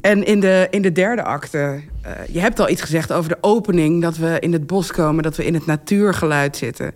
En 0.00 0.26
in 0.26 0.40
de, 0.40 0.66
in 0.70 0.82
de 0.82 0.92
derde 0.92 1.22
acte, 1.22 1.80
uh, 2.06 2.10
je 2.28 2.40
hebt 2.40 2.60
al 2.60 2.68
iets 2.68 2.82
gezegd 2.82 3.12
over 3.12 3.28
de 3.28 3.38
opening, 3.40 4.02
dat 4.02 4.16
we 4.16 4.36
in 4.40 4.52
het 4.52 4.66
bos 4.66 4.92
komen, 4.92 5.22
dat 5.22 5.36
we 5.36 5.44
in 5.44 5.54
het 5.54 5.66
natuurgeluid 5.66 6.56
zitten. 6.56 6.92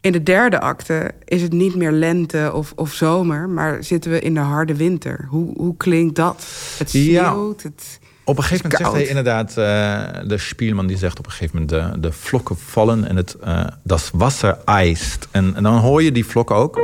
In 0.00 0.12
de 0.12 0.22
derde 0.22 0.60
acte 0.60 1.10
is 1.24 1.42
het 1.42 1.52
niet 1.52 1.74
meer 1.74 1.92
lente 1.92 2.50
of, 2.54 2.72
of 2.76 2.92
zomer, 2.92 3.48
maar 3.48 3.84
zitten 3.84 4.10
we 4.10 4.20
in 4.20 4.34
de 4.34 4.40
harde 4.40 4.76
winter. 4.76 5.26
Hoe, 5.28 5.52
hoe 5.56 5.76
klinkt 5.76 6.16
dat? 6.16 6.46
Het 6.78 6.90
sneeuwt, 6.90 7.62
ja. 7.62 7.68
het. 7.68 7.98
Op 8.24 8.36
een 8.36 8.42
gegeven 8.42 8.70
moment 8.70 8.82
zegt 8.82 8.96
hij 8.96 9.06
inderdaad, 9.06 9.50
uh, 9.50 10.28
de 10.28 10.38
Spielman 10.38 10.86
die 10.86 10.96
zegt 10.96 11.18
op 11.18 11.26
een 11.26 11.32
gegeven 11.32 11.60
moment... 11.60 11.94
de, 11.94 12.00
de 12.00 12.12
vlokken 12.12 12.56
vallen 12.58 13.08
en 13.08 13.16
het 13.16 13.36
uh, 13.44 13.66
das 13.82 14.10
Wasser 14.12 14.58
eist. 14.64 15.28
En, 15.30 15.54
en 15.54 15.62
dan 15.62 15.78
hoor 15.78 16.02
je 16.02 16.12
die 16.12 16.26
vlokken 16.26 16.56
ook. 16.56 16.80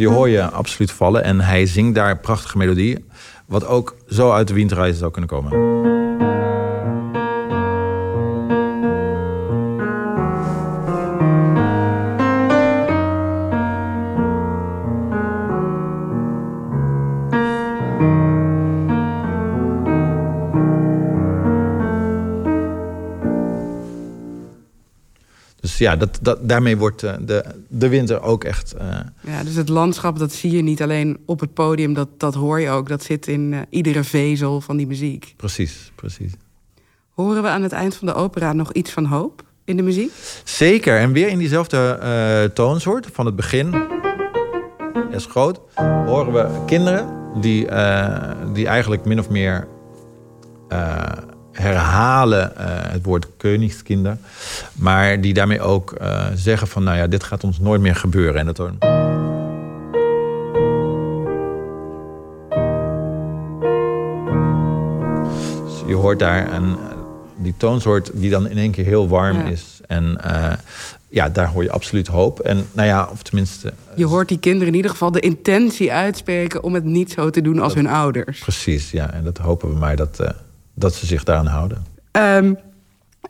Die 0.00 0.08
hoor 0.08 0.28
je 0.28 0.42
absoluut 0.42 0.92
vallen. 0.92 1.24
En 1.24 1.40
hij 1.40 1.66
zingt 1.66 1.94
daar 1.94 2.18
prachtige 2.18 2.58
melodie. 2.58 3.04
Wat 3.46 3.66
ook 3.66 3.96
zo 4.08 4.32
uit 4.32 4.48
de 4.48 4.54
windreizen 4.54 4.98
zou 4.98 5.10
kunnen 5.10 5.30
komen. 5.30 5.99
Ja, 25.80 25.96
dat, 25.96 26.18
dat, 26.22 26.48
daarmee 26.48 26.76
wordt 26.76 27.02
uh, 27.02 27.12
de, 27.20 27.44
de 27.68 27.88
winter 27.88 28.22
ook 28.22 28.44
echt. 28.44 28.74
Uh... 28.80 28.98
Ja, 29.20 29.44
dus 29.44 29.54
het 29.54 29.68
landschap, 29.68 30.18
dat 30.18 30.32
zie 30.32 30.50
je 30.50 30.62
niet 30.62 30.82
alleen 30.82 31.18
op 31.26 31.40
het 31.40 31.54
podium, 31.54 31.94
dat, 31.94 32.08
dat 32.16 32.34
hoor 32.34 32.60
je 32.60 32.70
ook. 32.70 32.88
Dat 32.88 33.02
zit 33.02 33.26
in 33.26 33.52
uh, 33.52 33.60
iedere 33.70 34.04
vezel 34.04 34.60
van 34.60 34.76
die 34.76 34.86
muziek. 34.86 35.34
Precies, 35.36 35.92
precies. 35.94 36.32
Horen 37.10 37.42
we 37.42 37.48
aan 37.48 37.62
het 37.62 37.72
eind 37.72 37.94
van 37.96 38.06
de 38.06 38.14
opera 38.14 38.52
nog 38.52 38.72
iets 38.72 38.90
van 38.90 39.04
hoop 39.04 39.42
in 39.64 39.76
de 39.76 39.82
muziek? 39.82 40.12
Zeker, 40.44 40.98
en 40.98 41.12
weer 41.12 41.28
in 41.28 41.38
diezelfde 41.38 42.50
toonsoort 42.54 43.06
van 43.12 43.26
het 43.26 43.36
begin. 43.36 43.74
Is 45.10 45.26
groot. 45.26 45.60
Horen 46.06 46.32
we 46.32 46.64
kinderen 46.66 47.08
die, 47.40 47.66
die 48.52 48.66
eigenlijk 48.66 49.04
min 49.04 49.18
of 49.18 49.28
meer 49.28 49.68
herhalen 51.52 52.52
uh, 52.58 52.64
het 52.66 53.04
woord 53.04 53.26
Königskinder. 53.36 54.16
Maar 54.74 55.20
die 55.20 55.34
daarmee 55.34 55.60
ook 55.60 55.94
uh, 56.00 56.26
zeggen 56.34 56.68
van, 56.68 56.82
nou 56.82 56.96
ja, 56.96 57.06
dit 57.06 57.24
gaat 57.24 57.44
ons 57.44 57.58
nooit 57.58 57.80
meer 57.80 57.96
gebeuren. 57.96 58.40
En 58.40 58.46
dat 58.46 58.56
dan... 58.56 58.78
Dus 65.64 65.82
je 65.86 65.94
hoort 65.94 66.18
daar 66.18 66.52
een, 66.52 66.76
die 67.36 67.54
toonsoort 67.56 68.10
die 68.14 68.30
dan 68.30 68.48
in 68.48 68.58
één 68.58 68.70
keer 68.70 68.84
heel 68.84 69.08
warm 69.08 69.36
ja. 69.36 69.44
is. 69.44 69.80
En 69.86 70.18
uh, 70.26 70.52
ja, 71.08 71.28
daar 71.28 71.48
hoor 71.48 71.62
je 71.62 71.70
absoluut 71.70 72.06
hoop. 72.06 72.40
En 72.40 72.66
nou 72.72 72.88
ja, 72.88 73.08
of 73.12 73.22
tenminste. 73.22 73.72
Je 73.94 74.06
hoort 74.06 74.28
die 74.28 74.38
kinderen 74.38 74.68
in 74.68 74.74
ieder 74.74 74.90
geval 74.90 75.10
de 75.10 75.20
intentie 75.20 75.92
uitspreken 75.92 76.62
om 76.62 76.74
het 76.74 76.84
niet 76.84 77.10
zo 77.10 77.30
te 77.30 77.40
doen 77.40 77.58
als 77.58 77.74
hun 77.74 77.86
ouders. 77.86 78.38
Precies, 78.38 78.90
ja. 78.90 79.12
En 79.12 79.24
dat 79.24 79.38
hopen 79.38 79.68
we 79.68 79.78
maar 79.78 79.96
dat, 79.96 80.20
dat 80.74 80.94
ze 80.94 81.06
zich 81.06 81.24
daaraan 81.24 81.46
houden. 81.46 81.86
Um, 82.12 82.58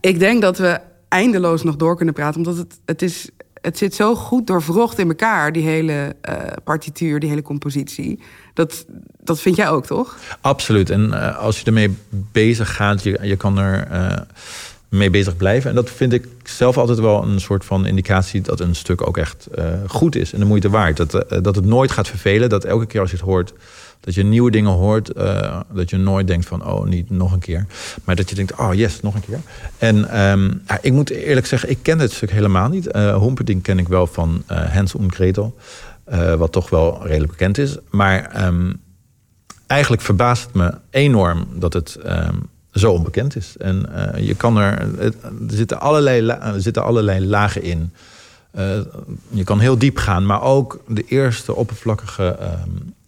ik 0.00 0.18
denk 0.18 0.42
dat 0.42 0.58
we 0.58 0.80
eindeloos 1.08 1.62
nog 1.62 1.76
door 1.76 1.96
kunnen 1.96 2.14
praten, 2.14 2.36
omdat 2.36 2.56
het, 2.56 2.78
het 2.84 3.02
is. 3.02 3.30
Het 3.60 3.78
zit 3.78 3.94
zo 3.94 4.14
goed 4.14 4.46
doorvrocht 4.46 4.98
in 4.98 5.08
elkaar, 5.08 5.52
die 5.52 5.62
hele 5.62 6.16
uh, 6.28 6.34
partituur, 6.64 7.20
die 7.20 7.28
hele 7.28 7.42
compositie. 7.42 8.20
Dat, 8.54 8.86
dat 9.22 9.40
vind 9.40 9.56
jij 9.56 9.68
ook, 9.68 9.86
toch? 9.86 10.16
Absoluut. 10.40 10.90
En 10.90 11.06
uh, 11.06 11.38
als 11.38 11.58
je 11.58 11.64
ermee 11.64 11.96
bezig 12.32 12.74
gaat, 12.76 13.02
je, 13.02 13.18
je 13.22 13.36
kan 13.36 13.58
er 13.58 14.26
mee 14.88 15.10
bezig 15.10 15.36
blijven. 15.36 15.70
En 15.70 15.76
dat 15.76 15.90
vind 15.90 16.12
ik 16.12 16.26
zelf 16.42 16.78
altijd 16.78 16.98
wel 16.98 17.22
een 17.22 17.40
soort 17.40 17.64
van 17.64 17.86
indicatie 17.86 18.40
dat 18.40 18.60
een 18.60 18.74
stuk 18.74 19.06
ook 19.06 19.16
echt 19.16 19.46
goed 19.86 20.16
is 20.16 20.32
en 20.32 20.38
de 20.38 20.46
moeite 20.46 20.70
waard. 20.70 20.96
Dat, 20.96 21.10
dat 21.44 21.56
het 21.56 21.64
nooit 21.64 21.90
gaat 21.90 22.08
vervelen. 22.08 22.48
Dat 22.48 22.64
elke 22.64 22.86
keer 22.86 23.00
als 23.00 23.10
je 23.10 23.16
het 23.16 23.26
hoort, 23.26 23.52
dat 24.00 24.14
je 24.14 24.22
nieuwe 24.22 24.50
dingen 24.50 24.70
hoort. 24.70 25.16
Uh, 25.16 25.60
dat 25.72 25.90
je 25.90 25.96
nooit 25.96 26.26
denkt 26.26 26.46
van, 26.46 26.66
oh, 26.66 26.86
niet 26.86 27.10
nog 27.10 27.32
een 27.32 27.38
keer. 27.38 27.66
Maar 28.04 28.16
dat 28.16 28.28
je 28.28 28.34
denkt, 28.34 28.58
oh 28.58 28.74
yes, 28.74 29.00
nog 29.00 29.14
een 29.14 29.20
keer. 29.20 29.40
En 29.78 30.20
um, 30.20 30.62
ja, 30.66 30.78
ik 30.82 30.92
moet 30.92 31.10
eerlijk 31.10 31.46
zeggen, 31.46 31.70
ik 31.70 31.78
ken 31.82 31.98
dit 31.98 32.12
stuk 32.12 32.30
helemaal 32.30 32.68
niet. 32.68 32.88
Uh, 32.96 33.32
ken 33.62 33.78
ik 33.78 33.88
wel 33.88 34.06
van 34.06 34.42
Hans 34.46 34.94
und 34.94 35.14
Gretel. 35.14 35.56
wat 36.36 36.52
toch 36.52 36.70
wel 36.70 37.06
redelijk 37.06 37.30
bekend 37.32 37.58
is. 37.58 37.76
Maar 37.90 38.46
um, 38.46 38.80
eigenlijk 39.66 40.02
verbaast 40.02 40.44
het 40.44 40.54
me 40.54 40.74
enorm 40.90 41.46
dat 41.54 41.72
het... 41.72 41.98
Um, 42.06 42.48
zo 42.72 42.92
onbekend 42.92 43.36
is. 43.36 43.56
En 43.56 43.86
je 44.16 44.34
kan 44.34 44.56
er, 44.58 44.78
er 44.98 45.12
zitten 45.46 45.80
allerlei, 45.80 46.28
er 46.28 46.60
zitten 46.62 46.84
allerlei 46.84 47.26
lagen 47.26 47.62
in. 47.62 47.92
Je 49.28 49.44
kan 49.44 49.58
heel 49.58 49.78
diep 49.78 49.96
gaan, 49.96 50.26
maar 50.26 50.42
ook 50.42 50.80
de 50.88 51.04
eerste 51.04 51.54
oppervlakkige 51.54 52.36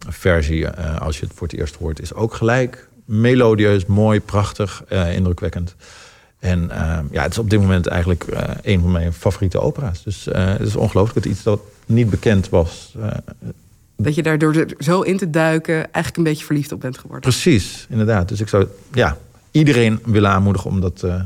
versie, 0.07 0.67
eh, 0.67 1.01
als 1.01 1.19
je 1.19 1.25
het 1.25 1.35
voor 1.35 1.47
het 1.47 1.57
eerst 1.57 1.75
hoort, 1.75 2.01
is 2.01 2.13
ook 2.13 2.33
gelijk 2.33 2.87
melodieus, 3.05 3.85
mooi, 3.85 4.21
prachtig, 4.21 4.83
indrukwekkend. 4.89 5.75
En 6.39 6.69
ja, 7.11 7.21
het 7.21 7.31
is 7.31 7.37
op 7.37 7.49
dit 7.49 7.59
moment 7.59 7.87
eigenlijk 7.87 8.25
een 8.61 8.81
van 8.81 8.91
mijn 8.91 9.13
favoriete 9.13 9.59
opera's. 9.59 10.03
Dus 10.03 10.27
het 10.31 10.67
is 10.67 10.75
ongelooflijk 10.75 11.23
dat 11.23 11.33
iets 11.33 11.43
dat 11.43 11.59
niet 11.85 12.09
bekend 12.09 12.49
was. 12.49 12.95
dat 13.95 14.15
je 14.15 14.23
daardoor 14.23 14.65
zo 14.79 15.01
in 15.01 15.17
te 15.17 15.29
duiken 15.29 15.75
eigenlijk 15.75 16.17
een 16.17 16.23
beetje 16.23 16.45
verliefd 16.45 16.71
op 16.71 16.79
bent 16.79 16.97
geworden. 16.97 17.29
Precies, 17.29 17.85
inderdaad. 17.89 18.29
Dus 18.29 18.41
ik 18.41 18.47
zou, 18.47 18.67
ja, 18.93 19.17
iedereen 19.53 19.99
willen 20.05 20.29
aanmoedigen 20.29 20.69
om 20.69 20.81
dat 20.81 21.01
uh, 21.05 21.21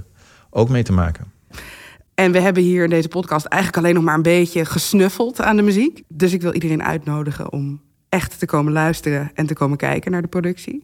ook 0.49 0.69
mee 0.69 0.83
te 0.83 0.93
maken. 0.93 1.25
En 2.13 2.31
we 2.31 2.39
hebben 2.39 2.63
hier 2.63 2.83
in 2.83 2.89
deze 2.89 3.07
podcast 3.07 3.45
eigenlijk 3.45 3.83
alleen 3.83 3.95
nog 3.95 4.03
maar 4.03 4.15
een 4.15 4.21
beetje 4.21 4.65
gesnuffeld 4.65 5.41
aan 5.41 5.55
de 5.55 5.61
muziek. 5.61 6.03
Dus 6.07 6.33
ik 6.33 6.41
wil 6.41 6.53
iedereen 6.53 6.83
uitnodigen 6.83 7.51
om 7.51 7.81
echt 8.09 8.39
te 8.39 8.45
komen 8.45 8.73
luisteren 8.73 9.31
en 9.33 9.45
te 9.45 9.53
komen 9.53 9.77
kijken 9.77 10.11
naar 10.11 10.21
de 10.21 10.27
productie. 10.27 10.83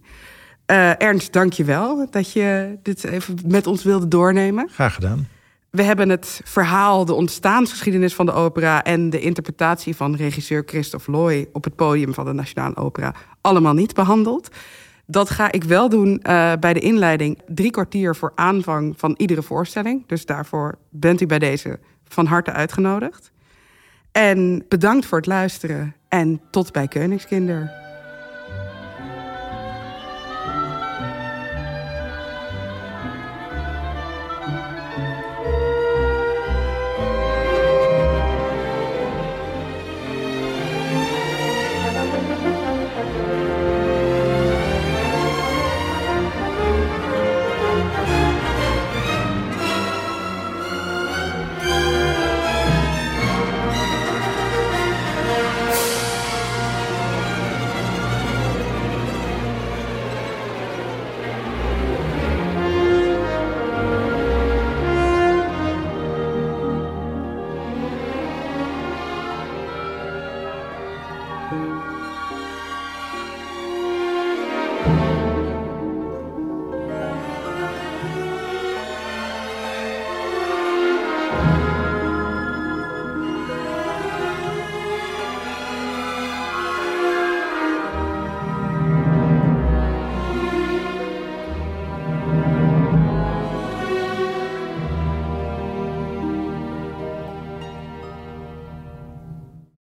Uh, 0.72 1.02
Ernst, 1.02 1.34
dank 1.34 1.54
je 1.54 1.64
wel 1.64 2.08
dat 2.10 2.32
je 2.32 2.78
dit 2.84 3.04
even 3.04 3.36
met 3.48 3.68
ons 3.68 3.84
wilde 3.84 4.08
doornemen. 4.08 4.70
Graag 4.70 4.94
gedaan. 4.94 5.28
We 5.70 5.84
hebben 5.84 6.10
het 6.10 6.42
verhaal, 6.44 7.06
de 7.06 7.14
ontstaansgeschiedenis 7.14 8.14
van 8.14 8.26
de 8.26 8.32
opera 8.32 8.84
en 8.84 9.10
de 9.10 9.20
interpretatie 9.20 9.96
van 9.96 10.16
regisseur 10.16 10.64
Christophe 10.66 11.12
Loy 11.12 11.50
op 11.52 11.64
het 11.64 11.76
podium 11.76 12.14
van 12.14 12.26
de 12.26 12.34
Nationale 12.34 12.76
Opera 12.76 13.16
allemaal 13.42 13.74
niet 13.74 13.94
behandeld. 13.94 14.50
Dat 15.06 15.30
ga 15.30 15.52
ik 15.52 15.64
wel 15.64 15.90
doen 15.90 16.10
uh, 16.10 16.54
bij 16.60 16.74
de 16.74 16.80
inleiding. 16.80 17.42
Drie 17.48 17.72
kwartier 17.72 18.16
voor 18.16 18.32
aanvang 18.36 18.94
van 18.98 19.14
iedere 19.18 19.42
voorstelling. 19.42 20.08
Dus 20.08 20.26
daarvoor 20.26 20.78
bent 20.90 21.22
u 21.22 21.26
bij 21.26 21.40
deze 21.40 21.80
van 22.08 22.26
harte 22.26 22.52
uitgenodigd. 22.52 23.32
En 24.12 24.66
bedankt 24.68 25.06
voor 25.06 25.18
het 25.18 25.28
luisteren 25.28 25.96
en 26.14 26.42
tot 26.50 26.72
bij 26.72 26.88
Koningskinder. 26.88 27.83